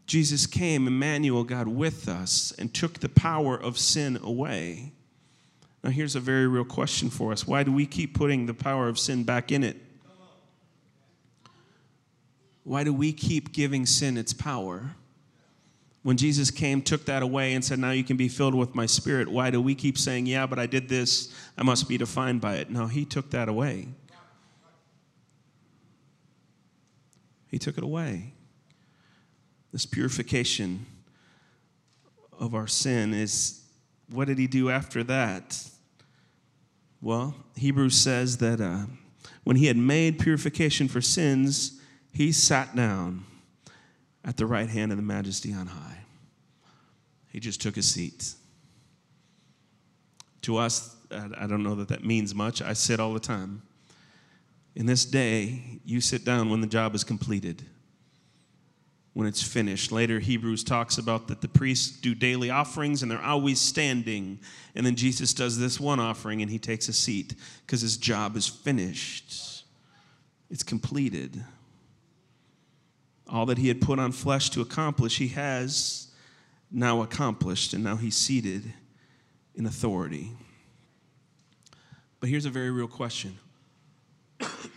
Jesus 0.06 0.46
came, 0.46 0.88
Emmanuel, 0.88 1.44
God 1.44 1.68
with 1.68 2.08
us, 2.08 2.54
and 2.60 2.74
took 2.74 3.00
the 3.00 3.10
power 3.10 3.56
of 3.56 3.78
sin 3.78 4.20
away. 4.22 4.92
Now, 5.84 5.90
here's 5.90 6.16
a 6.16 6.20
very 6.20 6.48
real 6.48 6.64
question 6.64 7.10
for 7.10 7.32
us 7.32 7.48
why 7.48 7.64
do 7.64 7.72
we 7.72 7.86
keep 7.86 8.16
putting 8.16 8.46
the 8.46 8.54
power 8.54 8.88
of 8.88 8.98
sin 8.98 9.24
back 9.24 9.52
in 9.52 9.64
it? 9.64 9.78
Why 12.64 12.84
do 12.84 12.94
we 12.94 13.12
keep 13.12 13.52
giving 13.52 13.86
sin 13.86 14.18
its 14.18 14.32
power? 14.32 14.96
When 16.04 16.18
Jesus 16.18 16.52
came, 16.52 16.82
took 16.82 17.06
that 17.06 17.24
away, 17.24 17.54
and 17.54 17.64
said, 17.64 17.80
Now 17.80 17.92
you 17.92 18.04
can 18.04 18.18
be 18.18 18.28
filled 18.28 18.54
with 18.54 18.76
my 18.76 18.86
spirit, 18.86 19.30
why 19.30 19.50
do 19.50 19.62
we 19.62 19.74
keep 19.74 19.98
saying, 19.98 20.26
Yeah, 20.26 20.46
but 20.46 20.60
I 20.60 20.68
did 20.68 20.90
this, 20.90 21.34
I 21.58 21.64
must 21.64 21.88
be 21.88 21.98
defined 21.98 22.42
by 22.42 22.56
it? 22.56 22.70
No, 22.70 22.88
he 22.88 23.06
took 23.06 23.32
that 23.32 23.48
away. 23.48 23.88
He 27.48 27.58
took 27.58 27.78
it 27.78 27.84
away. 27.84 28.34
This 29.72 29.86
purification 29.86 30.86
of 32.38 32.54
our 32.54 32.68
sin 32.68 33.14
is 33.14 33.62
what 34.10 34.28
did 34.28 34.38
he 34.38 34.48
do 34.48 34.70
after 34.70 35.04
that? 35.06 35.70
Well, 37.02 37.36
Hebrews 37.56 37.96
says 37.96 38.38
that 38.38 38.60
uh, 38.60 38.86
when 39.44 39.56
he 39.56 39.68
had 39.68 39.78
made 39.78 40.20
purification 40.20 40.88
for 40.88 41.02
sins, 41.02 41.80
he 42.12 42.32
sat 42.32 42.76
down 42.76 43.26
at 44.24 44.38
the 44.38 44.46
right 44.46 44.70
hand 44.70 44.92
of 44.92 44.98
the 44.98 45.04
majesty 45.04 45.54
on 45.54 45.68
high. 45.68 45.98
He 47.32 47.40
just 47.40 47.62
took 47.62 47.78
a 47.78 47.82
seat. 47.82 48.34
To 50.44 50.58
us, 50.58 50.96
I 51.12 51.48
don't 51.48 51.64
know 51.64 51.76
that 51.76 51.88
that 51.90 52.04
means 52.04 52.34
much. 52.36 52.62
I 52.62 52.74
sit 52.74 53.00
all 53.00 53.14
the 53.14 53.20
time. 53.20 53.64
In 54.76 54.86
this 54.86 55.06
day, 55.06 55.80
you 55.86 56.02
sit 56.02 56.26
down 56.26 56.50
when 56.50 56.62
the 56.62 56.68
job 56.68 56.96
is 56.96 57.04
completed. 57.04 57.64
when 59.14 59.28
it's 59.28 59.44
finished. 59.44 59.92
Later, 59.92 60.20
Hebrews 60.20 60.64
talks 60.64 60.98
about 60.98 61.28
that 61.28 61.42
the 61.42 61.48
priests 61.48 62.00
do 62.00 62.16
daily 62.16 62.50
offerings 62.50 63.02
and 63.02 63.12
they're 63.12 63.22
always 63.22 63.62
standing. 63.62 64.40
And 64.76 64.86
then 64.86 64.96
Jesus 64.96 65.34
does 65.34 65.60
this 65.60 65.80
one 65.80 66.00
offering 66.00 66.42
and 66.42 66.50
he 66.50 66.60
takes 66.60 66.88
a 66.88 66.94
seat 66.94 67.36
because 67.66 67.82
his 67.82 67.98
job 67.98 68.36
is 68.36 68.48
finished, 68.48 69.66
it's 70.50 70.64
completed. 70.64 71.44
All 73.28 73.46
that 73.46 73.58
he 73.58 73.68
had 73.68 73.82
put 73.82 74.00
on 74.00 74.12
flesh 74.12 74.50
to 74.52 74.62
accomplish, 74.62 75.18
he 75.18 75.30
has 75.30 76.08
now 76.72 77.02
accomplished, 77.02 77.74
and 77.74 77.84
now 77.84 77.96
he's 77.96 78.16
seated 78.16 78.74
in 79.56 79.66
authority. 79.66 80.32
But 82.20 82.30
here's 82.30 82.46
a 82.46 82.50
very 82.50 82.72
real 82.72 82.88
question 82.88 83.38
if 84.40 84.70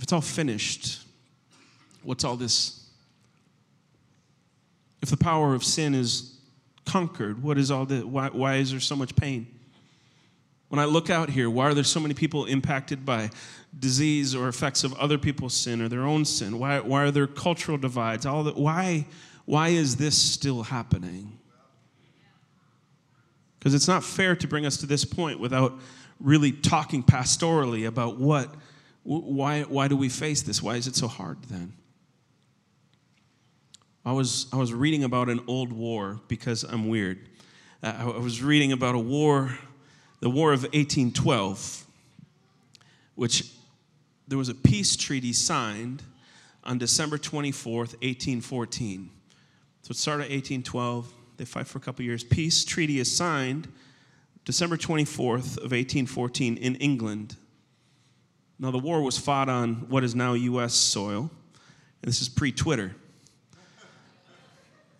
it's 0.00 0.12
all 0.12 0.20
finished, 0.20 1.02
what's 2.02 2.24
all 2.24 2.36
this? 2.36 2.88
If 5.02 5.10
the 5.10 5.16
power 5.16 5.54
of 5.54 5.64
sin 5.64 5.94
is 5.94 6.38
conquered, 6.84 7.42
what 7.42 7.58
is 7.58 7.70
all 7.70 7.86
this? 7.86 8.04
Why, 8.04 8.28
why 8.28 8.56
is 8.56 8.70
there 8.70 8.80
so 8.80 8.96
much 8.96 9.16
pain? 9.16 9.59
When 10.70 10.78
I 10.78 10.84
look 10.84 11.10
out 11.10 11.30
here, 11.30 11.50
why 11.50 11.64
are 11.64 11.74
there 11.74 11.82
so 11.82 11.98
many 11.98 12.14
people 12.14 12.44
impacted 12.44 13.04
by 13.04 13.30
disease 13.76 14.36
or 14.36 14.46
effects 14.46 14.84
of 14.84 14.94
other 14.94 15.18
people's 15.18 15.52
sin 15.52 15.82
or 15.82 15.88
their 15.88 16.04
own 16.04 16.24
sin? 16.24 16.60
Why, 16.60 16.78
why 16.78 17.02
are 17.02 17.10
there 17.10 17.26
cultural 17.26 17.76
divides? 17.76 18.24
All 18.24 18.44
that, 18.44 18.56
why, 18.56 19.06
why 19.46 19.70
is 19.70 19.96
this 19.96 20.16
still 20.16 20.62
happening? 20.62 21.36
Because 23.58 23.74
it's 23.74 23.88
not 23.88 24.04
fair 24.04 24.36
to 24.36 24.46
bring 24.46 24.64
us 24.64 24.76
to 24.76 24.86
this 24.86 25.04
point 25.04 25.40
without 25.40 25.76
really 26.20 26.52
talking 26.52 27.02
pastorally 27.02 27.88
about 27.88 28.18
what, 28.18 28.54
why, 29.02 29.62
why 29.62 29.88
do 29.88 29.96
we 29.96 30.08
face 30.08 30.42
this? 30.42 30.62
Why 30.62 30.76
is 30.76 30.86
it 30.86 30.94
so 30.94 31.08
hard 31.08 31.42
then? 31.48 31.72
I 34.04 34.12
was, 34.12 34.46
I 34.52 34.56
was 34.56 34.72
reading 34.72 35.02
about 35.02 35.28
an 35.28 35.40
old 35.48 35.72
war 35.72 36.20
because 36.28 36.62
I'm 36.62 36.88
weird. 36.88 37.28
Uh, 37.82 38.12
I 38.14 38.18
was 38.18 38.40
reading 38.40 38.70
about 38.70 38.94
a 38.94 39.00
war, 39.00 39.58
the 40.20 40.30
War 40.30 40.52
of 40.52 40.62
1812, 40.62 41.84
which 43.14 43.50
there 44.28 44.38
was 44.38 44.48
a 44.48 44.54
peace 44.54 44.96
treaty 44.96 45.32
signed 45.32 46.02
on 46.62 46.78
December 46.78 47.18
24th, 47.18 47.94
1814. 48.02 49.10
So 49.82 49.90
it 49.90 49.96
started 49.96 50.24
1812. 50.24 51.12
They 51.38 51.44
fight 51.44 51.66
for 51.66 51.78
a 51.78 51.80
couple 51.80 52.04
years. 52.04 52.22
Peace 52.22 52.64
treaty 52.64 53.00
is 53.00 53.14
signed 53.14 53.66
December 54.44 54.76
24th 54.76 55.56
of 55.56 55.72
1814 55.72 56.56
in 56.58 56.76
England. 56.76 57.36
Now 58.58 58.70
the 58.70 58.78
war 58.78 59.02
was 59.02 59.16
fought 59.16 59.48
on 59.48 59.88
what 59.88 60.04
is 60.04 60.14
now 60.14 60.34
U.S. 60.34 60.74
soil, 60.74 61.30
and 62.02 62.10
this 62.10 62.20
is 62.20 62.28
pre-Twitter. 62.28 62.94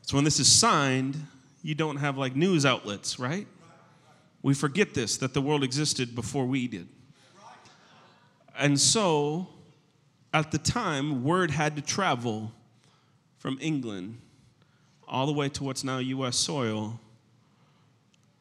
So 0.02 0.16
when 0.16 0.24
this 0.24 0.40
is 0.40 0.50
signed, 0.50 1.16
you 1.62 1.74
don't 1.74 1.98
have 1.98 2.16
like 2.16 2.35
news 2.35 2.64
outlets, 2.64 3.18
right? 3.18 3.46
We 4.42 4.55
forget 4.55 4.94
this 4.94 5.16
that 5.18 5.35
the 5.35 5.42
world 5.42 5.62
existed 5.62 6.14
before 6.14 6.46
we 6.46 6.66
did. 6.66 6.88
And 8.59 8.79
so 8.79 9.48
at 10.33 10.50
the 10.50 10.59
time, 10.59 11.24
word 11.24 11.50
had 11.50 11.76
to 11.76 11.83
travel 11.83 12.53
from 13.38 13.59
England 13.61 14.18
all 15.09 15.26
the 15.26 15.33
way 15.33 15.48
to 15.48 15.64
what's 15.64 15.83
now 15.83 15.98
U.S. 15.98 16.37
soil 16.37 17.00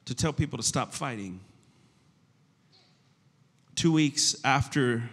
to 0.05 0.13
tell 0.13 0.33
people 0.33 0.57
to 0.57 0.63
stop 0.63 0.93
fighting. 0.93 1.39
Two 3.75 3.91
weeks 3.91 4.35
after 4.43 5.09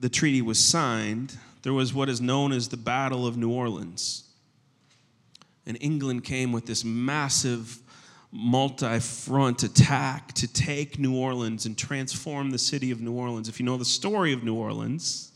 the 0.00 0.08
treaty 0.08 0.40
was 0.40 0.58
signed, 0.58 1.36
there 1.62 1.72
was 1.72 1.92
what 1.92 2.08
is 2.08 2.20
known 2.20 2.52
as 2.52 2.68
the 2.68 2.76
Battle 2.76 3.26
of 3.26 3.36
New 3.36 3.50
Orleans. 3.50 4.24
And 5.66 5.76
England 5.80 6.24
came 6.24 6.52
with 6.52 6.66
this 6.66 6.84
massive 6.84 7.80
multi 8.30 8.98
front 9.00 9.62
attack 9.62 10.32
to 10.34 10.46
take 10.46 10.98
New 10.98 11.16
Orleans 11.16 11.66
and 11.66 11.76
transform 11.76 12.50
the 12.50 12.58
city 12.58 12.90
of 12.90 13.00
New 13.00 13.12
Orleans. 13.12 13.48
If 13.48 13.58
you 13.60 13.66
know 13.66 13.76
the 13.76 13.84
story 13.84 14.32
of 14.32 14.42
New 14.42 14.54
Orleans, 14.54 15.28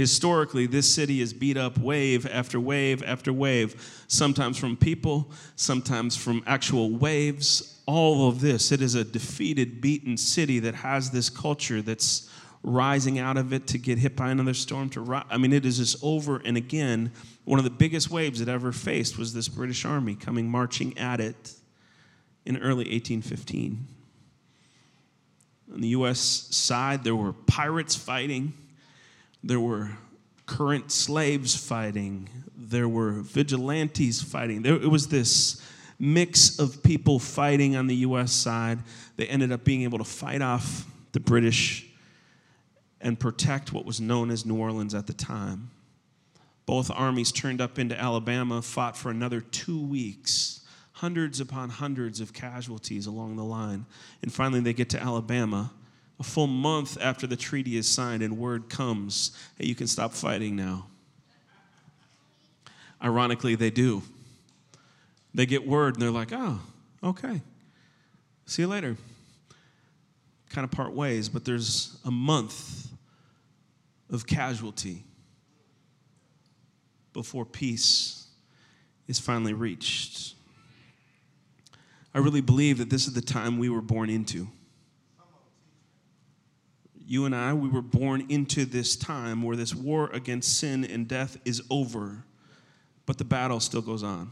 Historically, 0.00 0.66
this 0.66 0.90
city 0.90 1.20
is 1.20 1.34
beat 1.34 1.58
up 1.58 1.76
wave 1.76 2.26
after 2.26 2.58
wave 2.58 3.02
after 3.02 3.34
wave, 3.34 4.04
sometimes 4.08 4.56
from 4.56 4.74
people, 4.74 5.30
sometimes 5.56 6.16
from 6.16 6.42
actual 6.46 6.90
waves. 6.90 7.82
All 7.84 8.26
of 8.26 8.40
this, 8.40 8.72
it 8.72 8.80
is 8.80 8.94
a 8.94 9.04
defeated, 9.04 9.82
beaten 9.82 10.16
city 10.16 10.58
that 10.60 10.76
has 10.76 11.10
this 11.10 11.28
culture 11.28 11.82
that's 11.82 12.30
rising 12.62 13.18
out 13.18 13.36
of 13.36 13.52
it 13.52 13.66
to 13.66 13.76
get 13.76 13.98
hit 13.98 14.16
by 14.16 14.30
another 14.30 14.54
storm 14.54 14.88
to 14.88 15.02
rise. 15.02 15.26
I 15.28 15.36
mean, 15.36 15.52
it 15.52 15.66
is 15.66 15.76
just 15.76 16.02
over 16.02 16.38
and 16.46 16.56
again. 16.56 17.12
One 17.44 17.58
of 17.58 17.64
the 17.64 17.70
biggest 17.70 18.10
waves 18.10 18.40
it 18.40 18.48
ever 18.48 18.72
faced 18.72 19.18
was 19.18 19.34
this 19.34 19.48
British 19.48 19.84
army 19.84 20.14
coming 20.14 20.48
marching 20.48 20.96
at 20.96 21.20
it 21.20 21.52
in 22.50 22.56
early 22.56 22.84
1815. 22.90 23.86
On 25.72 25.80
the 25.80 25.88
U.S. 25.88 26.18
side, 26.18 27.04
there 27.04 27.14
were 27.14 27.32
pirates 27.32 27.94
fighting. 27.94 28.52
There 29.44 29.60
were 29.60 29.92
current 30.46 30.90
slaves 30.90 31.54
fighting. 31.54 32.28
There 32.56 32.88
were 32.88 33.12
vigilantes 33.22 34.20
fighting. 34.20 34.62
There, 34.62 34.74
it 34.74 34.90
was 34.90 35.06
this 35.06 35.62
mix 36.00 36.58
of 36.58 36.82
people 36.82 37.20
fighting 37.20 37.76
on 37.76 37.86
the 37.86 37.94
U.S. 37.96 38.32
side. 38.32 38.80
They 39.16 39.28
ended 39.28 39.52
up 39.52 39.62
being 39.62 39.82
able 39.82 39.98
to 39.98 40.04
fight 40.04 40.42
off 40.42 40.86
the 41.12 41.20
British 41.20 41.86
and 43.00 43.18
protect 43.18 43.72
what 43.72 43.84
was 43.84 44.00
known 44.00 44.32
as 44.32 44.44
New 44.44 44.58
Orleans 44.58 44.92
at 44.92 45.06
the 45.06 45.14
time. 45.14 45.70
Both 46.66 46.90
armies 46.90 47.30
turned 47.30 47.60
up 47.60 47.78
into 47.78 47.96
Alabama, 47.96 48.60
fought 48.60 48.96
for 48.96 49.10
another 49.10 49.40
two 49.40 49.80
weeks, 49.80 50.59
hundreds 51.00 51.40
upon 51.40 51.70
hundreds 51.70 52.20
of 52.20 52.34
casualties 52.34 53.06
along 53.06 53.34
the 53.34 53.42
line. 53.42 53.86
And 54.20 54.30
finally, 54.30 54.60
they 54.60 54.74
get 54.74 54.90
to 54.90 55.02
Alabama 55.02 55.72
a 56.18 56.22
full 56.22 56.46
month 56.46 56.98
after 57.00 57.26
the 57.26 57.36
treaty 57.36 57.78
is 57.78 57.88
signed 57.88 58.22
and 58.22 58.36
word 58.36 58.68
comes 58.68 59.32
hey, 59.56 59.66
you 59.66 59.74
can 59.74 59.86
stop 59.86 60.12
fighting 60.12 60.56
now. 60.56 60.86
Ironically, 63.02 63.54
they 63.54 63.70
do. 63.70 64.02
They 65.32 65.46
get 65.46 65.66
word 65.66 65.94
and 65.94 66.02
they're 66.02 66.10
like, 66.10 66.32
oh, 66.34 66.60
okay. 67.02 67.40
See 68.44 68.60
you 68.60 68.68
later. 68.68 68.98
Kind 70.50 70.66
of 70.66 70.70
part 70.70 70.92
ways, 70.92 71.30
but 71.30 71.46
there's 71.46 71.96
a 72.04 72.10
month 72.10 72.88
of 74.10 74.26
casualty 74.26 75.04
before 77.14 77.46
peace 77.46 78.26
is 79.08 79.18
finally 79.18 79.54
reached. 79.54 80.34
I 82.12 82.18
really 82.18 82.40
believe 82.40 82.78
that 82.78 82.90
this 82.90 83.06
is 83.06 83.14
the 83.14 83.20
time 83.20 83.58
we 83.58 83.68
were 83.68 83.80
born 83.80 84.10
into 84.10 84.48
you 87.10 87.24
and 87.24 87.34
I, 87.34 87.52
we 87.54 87.68
were 87.68 87.82
born 87.82 88.24
into 88.28 88.64
this 88.64 88.94
time 88.94 89.42
where 89.42 89.56
this 89.56 89.74
war 89.74 90.08
against 90.12 90.60
sin 90.60 90.84
and 90.84 91.08
death 91.08 91.38
is 91.44 91.60
over, 91.68 92.22
but 93.04 93.18
the 93.18 93.24
battle 93.24 93.58
still 93.58 93.82
goes 93.82 94.04
on. 94.04 94.30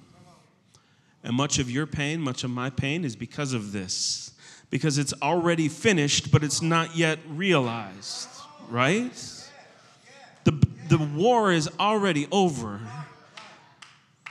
And 1.25 1.35
much 1.35 1.59
of 1.59 1.69
your 1.69 1.87
pain, 1.87 2.21
much 2.21 2.45
of 2.45 2.51
my 2.51 2.71
pain 2.71 3.05
is 3.05 3.17
because 3.17 3.53
of 3.53 3.73
this, 3.73 4.31
because 4.71 4.97
it's 4.97 5.13
already 5.21 5.69
finished, 5.69 6.31
but 6.31 6.45
it's 6.45 6.63
not 6.63 6.97
yet 6.97 7.19
realized, 7.27 8.29
right? 8.69 9.13
The, 10.45 10.53
the 10.89 10.99
war 10.99 11.51
is 11.51 11.69
already 11.81 12.29
over, 12.31 12.79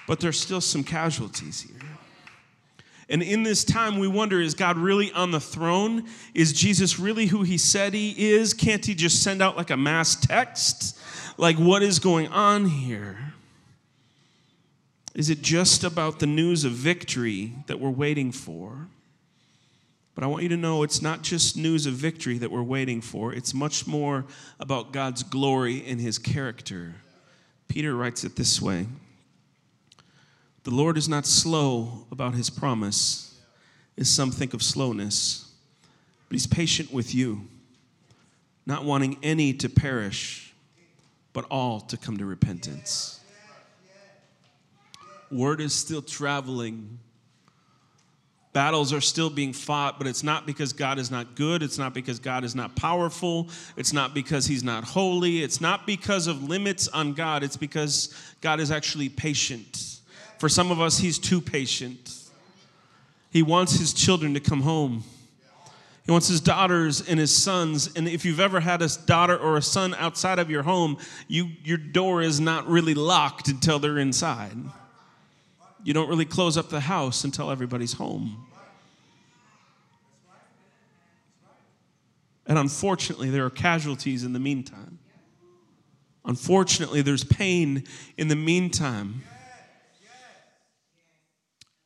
but 0.08 0.22
there's 0.22 0.40
still 0.40 0.62
some 0.62 0.86
casualties 0.86 1.60
here. 1.60 1.87
And 3.10 3.24
in 3.24 3.44
this 3.44 3.64
time, 3.64 4.00
we 4.00 4.08
wonder 4.08 4.42
is 4.42 4.54
God 4.54 4.78
really 4.78 5.12
on 5.14 5.32
the 5.32 5.40
throne? 5.40 6.04
Is 6.34 6.52
Jesus 6.52 7.00
really 7.00 7.28
who 7.28 7.44
he 7.44 7.58
said 7.58 7.94
he 7.94 8.32
is? 8.32 8.54
Can't 8.54 8.86
he 8.86 8.96
just 8.96 9.24
send 9.24 9.42
out 9.42 9.56
like 9.56 9.70
a 9.70 9.78
mass 9.78 10.16
text? 10.16 11.00
Like, 11.38 11.58
what 11.58 11.84
is 11.84 12.00
going 12.00 12.28
on 12.28 12.66
here? 12.66 13.34
Is 15.16 15.30
it 15.30 15.42
just 15.42 15.84
about 15.84 16.20
the 16.20 16.28
news 16.28 16.64
of 16.64 16.74
victory 16.74 17.54
that 17.68 17.80
we're 17.80 17.90
waiting 17.90 18.32
for? 18.32 18.88
But 20.14 20.24
I 20.24 20.28
want 20.28 20.44
you 20.44 20.50
to 20.50 20.58
know 20.58 20.84
it's 20.84 21.02
not 21.02 21.22
just 21.22 21.56
news 21.56 21.86
of 21.86 21.94
victory 21.94 22.38
that 22.40 22.52
we're 22.52 22.64
waiting 22.64 23.02
for, 23.02 23.34
it's 23.34 23.54
much 23.54 23.88
more 23.88 24.26
about 24.60 24.92
God's 24.92 25.24
glory 25.24 25.84
and 25.86 26.02
his 26.02 26.18
character. 26.18 26.96
Peter 27.68 27.96
writes 27.96 28.24
it 28.24 28.36
this 28.36 28.62
way. 28.62 28.88
The 30.68 30.74
Lord 30.74 30.98
is 30.98 31.08
not 31.08 31.26
slow 31.26 32.06
about 32.12 32.36
his 32.36 32.50
promise, 32.50 33.40
as 33.98 34.10
some 34.10 34.32
think 34.32 34.54
of 34.54 34.62
slowness, 34.62 35.50
but 36.28 36.36
he's 36.36 36.46
patient 36.46 36.92
with 36.92 37.16
you, 37.16 37.48
not 38.66 38.84
wanting 38.84 39.18
any 39.24 39.54
to 39.54 39.70
perish, 39.70 40.54
but 41.32 41.46
all 41.50 41.80
to 41.80 41.96
come 41.96 42.18
to 42.18 42.26
repentance. 42.26 43.22
Word 45.32 45.62
is 45.62 45.74
still 45.74 46.02
traveling 46.02 47.00
Battles 48.52 48.92
are 48.92 49.02
still 49.02 49.30
being 49.30 49.54
fought, 49.54 50.00
but 50.00 50.08
it's 50.08 50.24
not 50.24 50.48
because 50.48 50.74
God 50.74 50.98
is 50.98 51.12
not 51.12 51.36
good. 51.36 51.62
It's 51.62 51.78
not 51.78 51.94
because 51.94 52.18
God 52.18 52.44
is 52.44 52.56
not 52.56 52.76
powerful. 52.76 53.50
It's 53.76 53.94
not 53.94 54.16
because 54.16 54.48
He's 54.48 54.64
not 54.64 54.84
holy. 54.84 55.44
It's 55.44 55.62
not 55.62 55.86
because 55.86 56.26
of 56.26 56.50
limits 56.50 56.88
on 56.88 57.14
God. 57.14 57.44
It's 57.44 57.56
because 57.56 58.12
God 58.42 58.60
is 58.60 58.72
actually 58.72 59.10
patient. 59.10 59.97
For 60.40 60.50
some 60.50 60.72
of 60.72 60.80
us, 60.80 61.00
He's 61.00 61.20
too 61.20 61.42
patient. 61.42 62.14
He 63.30 63.44
wants 63.44 63.80
His 63.80 63.94
children 63.94 64.34
to 64.34 64.40
come 64.40 64.62
home. 64.62 65.04
He 66.08 66.12
wants 66.14 66.30
his 66.30 66.40
daughters 66.40 67.02
and 67.06 67.20
his 67.20 67.36
sons. 67.36 67.94
And 67.94 68.08
if 68.08 68.24
you've 68.24 68.40
ever 68.40 68.62
had 68.62 68.82
a 68.82 68.88
daughter 69.06 69.38
or 69.38 69.58
a 69.58 69.62
son 69.62 69.94
outside 69.96 70.40
of 70.40 70.50
your 70.50 70.64
home, 70.64 70.98
you, 71.28 71.50
your 71.66 71.78
door 71.78 72.22
is 72.22 72.40
not 72.40 72.66
really 72.66 72.94
locked 72.94 73.50
until 73.50 73.78
they're 73.78 73.98
inside. 73.98 74.56
You 75.84 75.94
don't 75.94 76.08
really 76.08 76.24
close 76.24 76.56
up 76.56 76.70
the 76.70 76.80
house 76.80 77.26
until 77.26 77.52
everybody's 77.52 77.92
home. 77.92 78.48
And 82.46 82.58
unfortunately, 82.58 83.30
there 83.30 83.46
are 83.46 83.50
casualties 83.50 84.24
in 84.24 84.32
the 84.32 84.40
meantime. 84.40 85.00
Unfortunately, 86.24 87.02
there's 87.02 87.26
pain 87.26 87.84
in 88.16 88.30
the 88.30 88.36
meantime. 88.38 89.24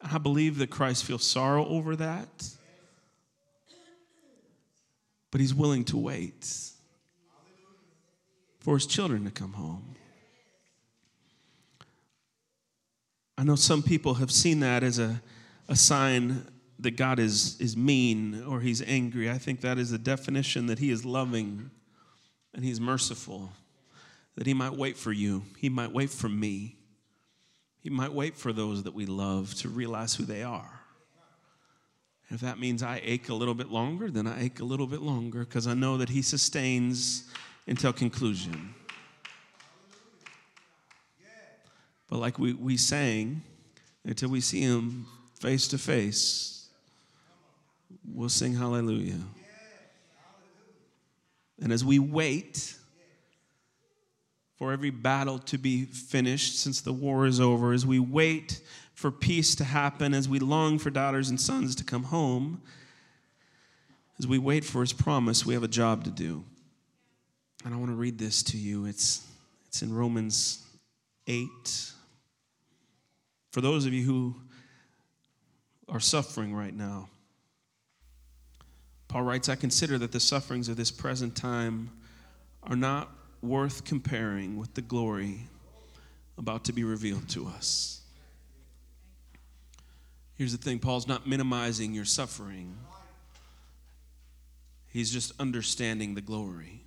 I 0.03 0.17
believe 0.17 0.57
that 0.57 0.69
Christ 0.69 1.05
feels 1.05 1.23
sorrow 1.23 1.65
over 1.67 1.95
that 1.95 2.29
but 5.31 5.39
he's 5.39 5.53
willing 5.53 5.85
to 5.85 5.97
wait 5.97 6.45
for 8.59 8.75
his 8.75 8.85
children 8.85 9.23
to 9.23 9.31
come 9.31 9.53
home. 9.53 9.95
I 13.37 13.43
know 13.43 13.55
some 13.55 13.81
people 13.81 14.15
have 14.15 14.29
seen 14.29 14.59
that 14.59 14.83
as 14.83 14.99
a, 14.99 15.21
a 15.67 15.75
sign 15.75 16.45
that 16.77 16.91
God 16.91 17.17
is, 17.17 17.59
is 17.59 17.75
mean 17.75 18.43
or 18.43 18.59
he's 18.59 18.81
angry. 18.83 19.31
I 19.31 19.37
think 19.37 19.61
that 19.61 19.79
is 19.79 19.91
a 19.91 19.97
definition 19.97 20.67
that 20.67 20.79
he 20.79 20.91
is 20.91 21.05
loving 21.05 21.71
and 22.53 22.63
he's 22.63 22.81
merciful, 22.81 23.51
that 24.35 24.45
he 24.45 24.53
might 24.53 24.73
wait 24.73 24.97
for 24.97 25.13
you, 25.13 25.43
he 25.57 25.69
might 25.69 25.91
wait 25.91 26.09
for 26.09 26.27
me, 26.27 26.75
he 27.81 27.89
might 27.89 28.13
wait 28.13 28.35
for 28.35 28.53
those 28.53 28.83
that 28.83 28.93
we 28.93 29.05
love 29.05 29.53
to 29.55 29.69
realize 29.69 30.15
who 30.15 30.23
they 30.23 30.43
are. 30.43 30.81
If 32.29 32.39
that 32.41 32.59
means 32.59 32.81
I 32.81 33.01
ache 33.03 33.27
a 33.29 33.33
little 33.33 33.55
bit 33.55 33.69
longer, 33.69 34.09
then 34.09 34.25
I 34.25 34.43
ache 34.43 34.61
a 34.61 34.63
little 34.63 34.87
bit 34.87 35.01
longer 35.01 35.39
because 35.39 35.67
I 35.67 35.73
know 35.73 35.97
that 35.97 36.07
He 36.09 36.21
sustains 36.21 37.25
until 37.67 37.91
conclusion. 37.91 38.73
But 42.09 42.19
like 42.19 42.39
we, 42.39 42.53
we 42.53 42.77
sang, 42.77 43.41
until 44.05 44.29
we 44.29 44.41
see 44.41 44.61
Him 44.61 45.07
face 45.39 45.67
to 45.69 45.77
face, 45.77 46.69
we'll 48.05 48.29
sing 48.29 48.53
hallelujah. 48.53 49.19
And 51.61 51.73
as 51.73 51.83
we 51.83 51.99
wait 51.99 52.75
for 54.61 54.71
every 54.71 54.91
battle 54.91 55.39
to 55.39 55.57
be 55.57 55.85
finished 55.85 56.59
since 56.59 56.81
the 56.81 56.93
war 56.93 57.25
is 57.25 57.39
over, 57.39 57.73
as 57.73 57.83
we 57.83 57.97
wait 57.97 58.61
for 58.93 59.09
peace 59.09 59.55
to 59.55 59.63
happen, 59.63 60.13
as 60.13 60.29
we 60.29 60.37
long 60.37 60.77
for 60.77 60.91
daughters 60.91 61.31
and 61.31 61.41
sons 61.41 61.73
to 61.73 61.83
come 61.83 62.03
home, 62.03 62.61
as 64.19 64.27
we 64.27 64.37
wait 64.37 64.63
for 64.63 64.81
his 64.81 64.93
promise, 64.93 65.47
we 65.47 65.55
have 65.55 65.63
a 65.63 65.67
job 65.67 66.03
to 66.03 66.11
do. 66.11 66.43
And 67.65 67.73
I 67.73 67.77
want 67.77 67.89
to 67.89 67.95
read 67.95 68.19
this 68.19 68.43
to 68.43 68.57
you. 68.57 68.85
It's, 68.85 69.25
it's 69.67 69.81
in 69.81 69.91
Romans 69.91 70.63
8. 71.25 71.47
For 73.49 73.61
those 73.61 73.87
of 73.87 73.93
you 73.93 74.03
who 74.03 74.35
are 75.89 75.99
suffering 75.99 76.53
right 76.53 76.75
now, 76.75 77.09
Paul 79.07 79.23
writes, 79.23 79.49
I 79.49 79.55
consider 79.55 79.97
that 79.97 80.11
the 80.11 80.19
sufferings 80.19 80.69
of 80.69 80.77
this 80.77 80.91
present 80.91 81.35
time 81.35 81.89
are 82.61 82.75
not 82.75 83.09
worth 83.41 83.83
comparing 83.83 84.57
with 84.57 84.73
the 84.73 84.81
glory 84.81 85.47
about 86.37 86.65
to 86.65 86.73
be 86.73 86.83
revealed 86.83 87.27
to 87.29 87.47
us. 87.47 88.01
Here's 90.35 90.51
the 90.51 90.57
thing 90.57 90.79
Paul's 90.79 91.07
not 91.07 91.27
minimizing 91.27 91.93
your 91.93 92.05
suffering, 92.05 92.75
he's 94.87 95.11
just 95.11 95.33
understanding 95.39 96.15
the 96.15 96.21
glory. 96.21 96.81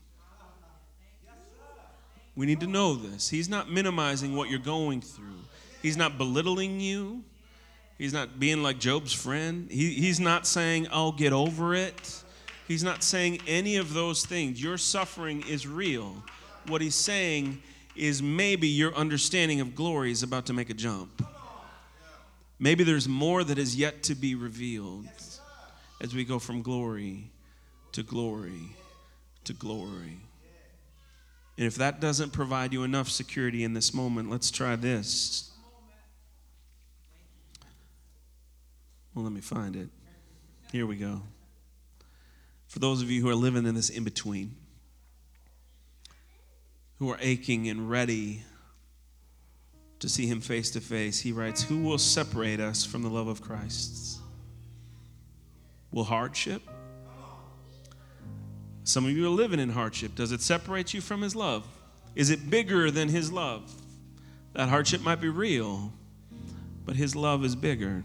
We 2.36 2.46
need 2.46 2.58
to 2.60 2.66
know 2.66 2.96
this. 2.96 3.28
He's 3.28 3.48
not 3.48 3.70
minimizing 3.70 4.34
what 4.34 4.50
you're 4.50 4.58
going 4.58 5.00
through, 5.00 5.44
he's 5.82 5.96
not 5.96 6.18
belittling 6.18 6.80
you. 6.80 7.24
He's 7.96 8.12
not 8.12 8.40
being 8.40 8.60
like 8.60 8.80
Job's 8.80 9.12
friend. 9.12 9.70
He, 9.70 9.94
he's 9.94 10.18
not 10.18 10.48
saying, 10.48 10.88
I'll 10.90 11.12
get 11.12 11.32
over 11.32 11.74
it. 11.76 12.24
He's 12.66 12.82
not 12.82 13.04
saying 13.04 13.40
any 13.46 13.76
of 13.76 13.94
those 13.94 14.26
things. 14.26 14.60
Your 14.60 14.78
suffering 14.78 15.44
is 15.48 15.66
real. 15.66 16.24
What 16.66 16.81
he's 16.81 16.94
saying 16.94 17.62
is 17.94 18.22
maybe 18.22 18.68
your 18.68 18.94
understanding 18.94 19.61
of 19.61 19.74
glory 19.74 20.11
is 20.11 20.22
about 20.22 20.46
to 20.46 20.53
make 20.53 20.70
a 20.70 20.74
jump. 20.74 21.24
Maybe 22.59 22.85
there's 22.85 23.09
more 23.09 23.44
that 23.44 23.59
is 23.59 23.77
yet 23.77 24.03
to 24.05 24.14
be 24.14 24.35
revealed 24.35 25.07
as 26.00 26.14
we 26.14 26.24
go 26.24 26.38
from 26.38 26.62
glory 26.62 27.31
to 27.92 28.03
glory 28.03 28.77
to 29.44 29.53
glory. 29.53 30.18
And 31.57 31.66
if 31.66 31.77
that 31.77 32.00
doesn't 32.00 32.33
provide 32.33 32.72
you 32.72 32.83
enough 32.83 33.09
security 33.09 33.62
in 33.62 33.74
this 33.74 33.94
moment, 33.94 34.31
let's 34.31 34.50
try 34.50 34.74
this. 34.77 35.50
Well, 39.14 39.24
let 39.24 39.33
me 39.33 39.40
find 39.40 39.77
it. 39.77 39.88
Here 40.72 40.87
we 40.87 40.96
go. 40.96 41.22
For 42.66 42.81
those 42.81 43.03
of 43.03 43.11
you 43.11 43.22
who 43.22 43.29
are 43.29 43.35
living 43.37 43.66
in 43.66 43.77
this 43.77 43.90
in 43.90 44.03
between, 44.03 44.57
who 46.98 47.11
are 47.11 47.18
aching 47.20 47.68
and 47.68 47.90
ready 47.90 48.42
to 49.98 50.09
see 50.09 50.26
him 50.26 50.40
face 50.40 50.70
to 50.72 50.80
face, 50.80 51.20
he 51.20 51.33
writes, 51.33 51.62
Who 51.62 51.83
will 51.83 51.98
separate 51.98 52.61
us 52.61 52.85
from 52.85 53.02
the 53.02 53.09
love 53.09 53.26
of 53.26 53.40
Christ? 53.40 54.18
Will 55.90 56.04
hardship? 56.04 56.62
Some 58.85 59.07
of 59.07 59.12
you 59.12 59.24
are 59.26 59.30
living 59.30 59.61
in 59.61 59.70
hardship. 59.70 60.14
Does 60.14 60.30
it 60.30 60.42
separate 60.42 60.92
you 60.92 61.00
from 61.00 61.22
his 61.22 61.35
love? 61.35 61.66
Is 62.14 62.30
it 62.30 62.50
bigger 62.50 62.90
than 62.90 63.09
his 63.09 63.33
love? 63.33 63.72
That 64.52 64.68
hardship 64.68 65.00
might 65.00 65.20
be 65.20 65.28
real, 65.28 65.92
but 66.85 66.96
his 66.96 67.16
love 67.16 67.44
is 67.44 67.57
bigger. 67.57 68.04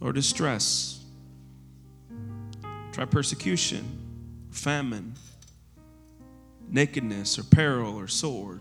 Or 0.00 0.12
distress. 0.12 1.04
Try 2.92 3.04
persecution, 3.04 3.84
famine, 4.50 5.14
nakedness, 6.70 7.38
or 7.38 7.44
peril, 7.44 7.96
or 7.96 8.08
sword. 8.08 8.60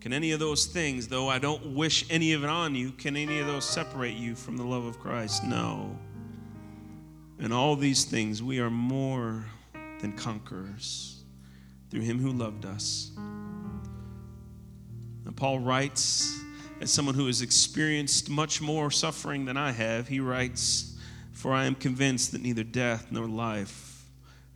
Can 0.00 0.12
any 0.12 0.32
of 0.32 0.40
those 0.40 0.66
things, 0.66 1.08
though 1.08 1.28
I 1.28 1.38
don't 1.38 1.74
wish 1.74 2.06
any 2.10 2.32
of 2.32 2.42
it 2.42 2.50
on 2.50 2.74
you, 2.74 2.90
can 2.92 3.16
any 3.16 3.38
of 3.38 3.46
those 3.46 3.68
separate 3.68 4.14
you 4.14 4.34
from 4.34 4.56
the 4.56 4.64
love 4.64 4.84
of 4.84 4.98
Christ? 4.98 5.44
No. 5.44 5.96
In 7.38 7.52
all 7.52 7.76
these 7.76 8.04
things, 8.04 8.42
we 8.42 8.60
are 8.60 8.70
more 8.70 9.44
than 10.00 10.12
conquerors 10.12 11.22
through 11.90 12.00
him 12.00 12.18
who 12.18 12.32
loved 12.32 12.64
us. 12.64 13.10
And 15.26 15.36
Paul 15.36 15.58
writes, 15.58 16.40
as 16.80 16.90
someone 16.90 17.14
who 17.14 17.26
has 17.26 17.42
experienced 17.42 18.30
much 18.30 18.62
more 18.62 18.90
suffering 18.90 19.44
than 19.44 19.58
I 19.58 19.72
have, 19.72 20.08
he 20.08 20.18
writes, 20.18 20.96
For 21.32 21.52
I 21.52 21.66
am 21.66 21.74
convinced 21.74 22.32
that 22.32 22.40
neither 22.40 22.64
death 22.64 23.08
nor 23.10 23.26
life, 23.26 23.89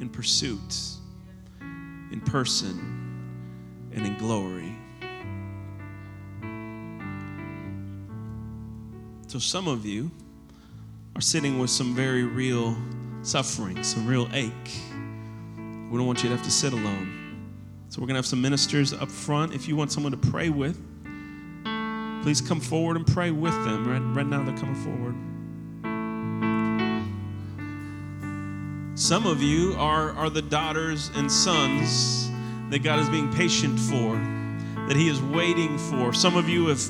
in 0.00 0.08
pursuit 0.08 0.98
in 2.12 2.20
person 2.20 3.88
and 3.92 4.06
in 4.06 4.16
glory. 4.18 4.76
So, 9.26 9.38
some 9.38 9.66
of 9.66 9.86
you 9.86 10.10
are 11.16 11.22
sitting 11.22 11.58
with 11.58 11.70
some 11.70 11.94
very 11.94 12.24
real 12.24 12.76
suffering, 13.22 13.82
some 13.82 14.06
real 14.06 14.28
ache. 14.34 14.52
We 15.90 15.98
don't 15.98 16.06
want 16.06 16.22
you 16.22 16.28
to 16.28 16.36
have 16.36 16.44
to 16.44 16.50
sit 16.50 16.74
alone. 16.74 17.18
So, 17.88 18.00
we're 18.00 18.06
going 18.06 18.14
to 18.14 18.18
have 18.18 18.26
some 18.26 18.42
ministers 18.42 18.92
up 18.92 19.10
front. 19.10 19.54
If 19.54 19.68
you 19.68 19.74
want 19.74 19.90
someone 19.90 20.12
to 20.12 20.30
pray 20.30 20.50
with, 20.50 20.78
please 22.22 22.42
come 22.42 22.60
forward 22.60 22.96
and 22.96 23.06
pray 23.06 23.30
with 23.30 23.54
them. 23.64 23.88
Right, 23.88 24.16
right 24.16 24.26
now, 24.26 24.42
they're 24.44 24.56
coming 24.56 24.74
forward. 24.74 25.31
Some 29.02 29.26
of 29.26 29.42
you 29.42 29.74
are, 29.78 30.12
are 30.12 30.30
the 30.30 30.42
daughters 30.42 31.10
and 31.16 31.30
sons 31.30 32.30
that 32.70 32.84
God 32.84 33.00
is 33.00 33.08
being 33.08 33.32
patient 33.32 33.76
for, 33.76 34.14
that 34.86 34.94
He 34.94 35.08
is 35.08 35.20
waiting 35.20 35.76
for. 35.76 36.12
Some 36.12 36.36
of 36.36 36.48
you 36.48 36.68
have, 36.68 36.80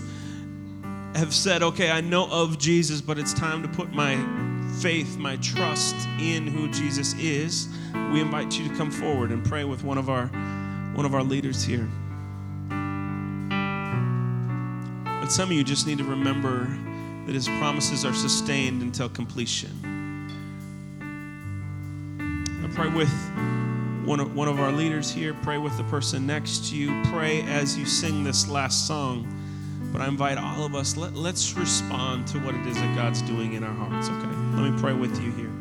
have 1.14 1.32
said, 1.32 1.62
okay, 1.62 1.90
I 1.90 2.02
know 2.02 2.28
of 2.30 2.58
Jesus, 2.58 3.00
but 3.00 3.18
it's 3.18 3.32
time 3.32 3.62
to 3.62 3.68
put 3.68 3.94
my 3.94 4.18
faith, 4.82 5.16
my 5.16 5.36
trust 5.36 5.96
in 6.20 6.46
who 6.46 6.68
Jesus 6.70 7.14
is. 7.14 7.70
We 8.12 8.20
invite 8.20 8.58
you 8.58 8.68
to 8.68 8.74
come 8.74 8.90
forward 8.90 9.30
and 9.30 9.42
pray 9.42 9.64
with 9.64 9.82
one 9.82 9.96
of 9.96 10.10
our, 10.10 10.26
one 10.92 11.06
of 11.06 11.14
our 11.14 11.22
leaders 11.22 11.64
here. 11.64 11.88
But 15.08 15.28
some 15.28 15.48
of 15.48 15.56
you 15.56 15.64
just 15.64 15.86
need 15.86 15.96
to 15.96 16.04
remember 16.04 16.66
that 17.24 17.34
His 17.34 17.48
promises 17.48 18.04
are 18.04 18.12
sustained 18.12 18.82
until 18.82 19.08
completion. 19.08 19.91
Pray 22.74 22.88
with 22.88 23.12
one 24.06 24.18
of, 24.18 24.34
one 24.34 24.48
of 24.48 24.58
our 24.58 24.72
leaders 24.72 25.10
here. 25.10 25.34
Pray 25.42 25.58
with 25.58 25.76
the 25.76 25.84
person 25.84 26.26
next 26.26 26.70
to 26.70 26.76
you. 26.76 27.02
Pray 27.12 27.42
as 27.42 27.76
you 27.76 27.84
sing 27.84 28.24
this 28.24 28.48
last 28.48 28.86
song. 28.86 29.28
But 29.92 30.00
I 30.00 30.08
invite 30.08 30.38
all 30.38 30.64
of 30.64 30.74
us, 30.74 30.96
let, 30.96 31.14
let's 31.14 31.52
respond 31.54 32.26
to 32.28 32.38
what 32.38 32.54
it 32.54 32.66
is 32.66 32.76
that 32.76 32.96
God's 32.96 33.20
doing 33.22 33.52
in 33.52 33.62
our 33.62 33.74
hearts, 33.74 34.08
okay? 34.08 34.26
Let 34.56 34.72
me 34.72 34.80
pray 34.80 34.94
with 34.94 35.22
you 35.22 35.32
here. 35.32 35.51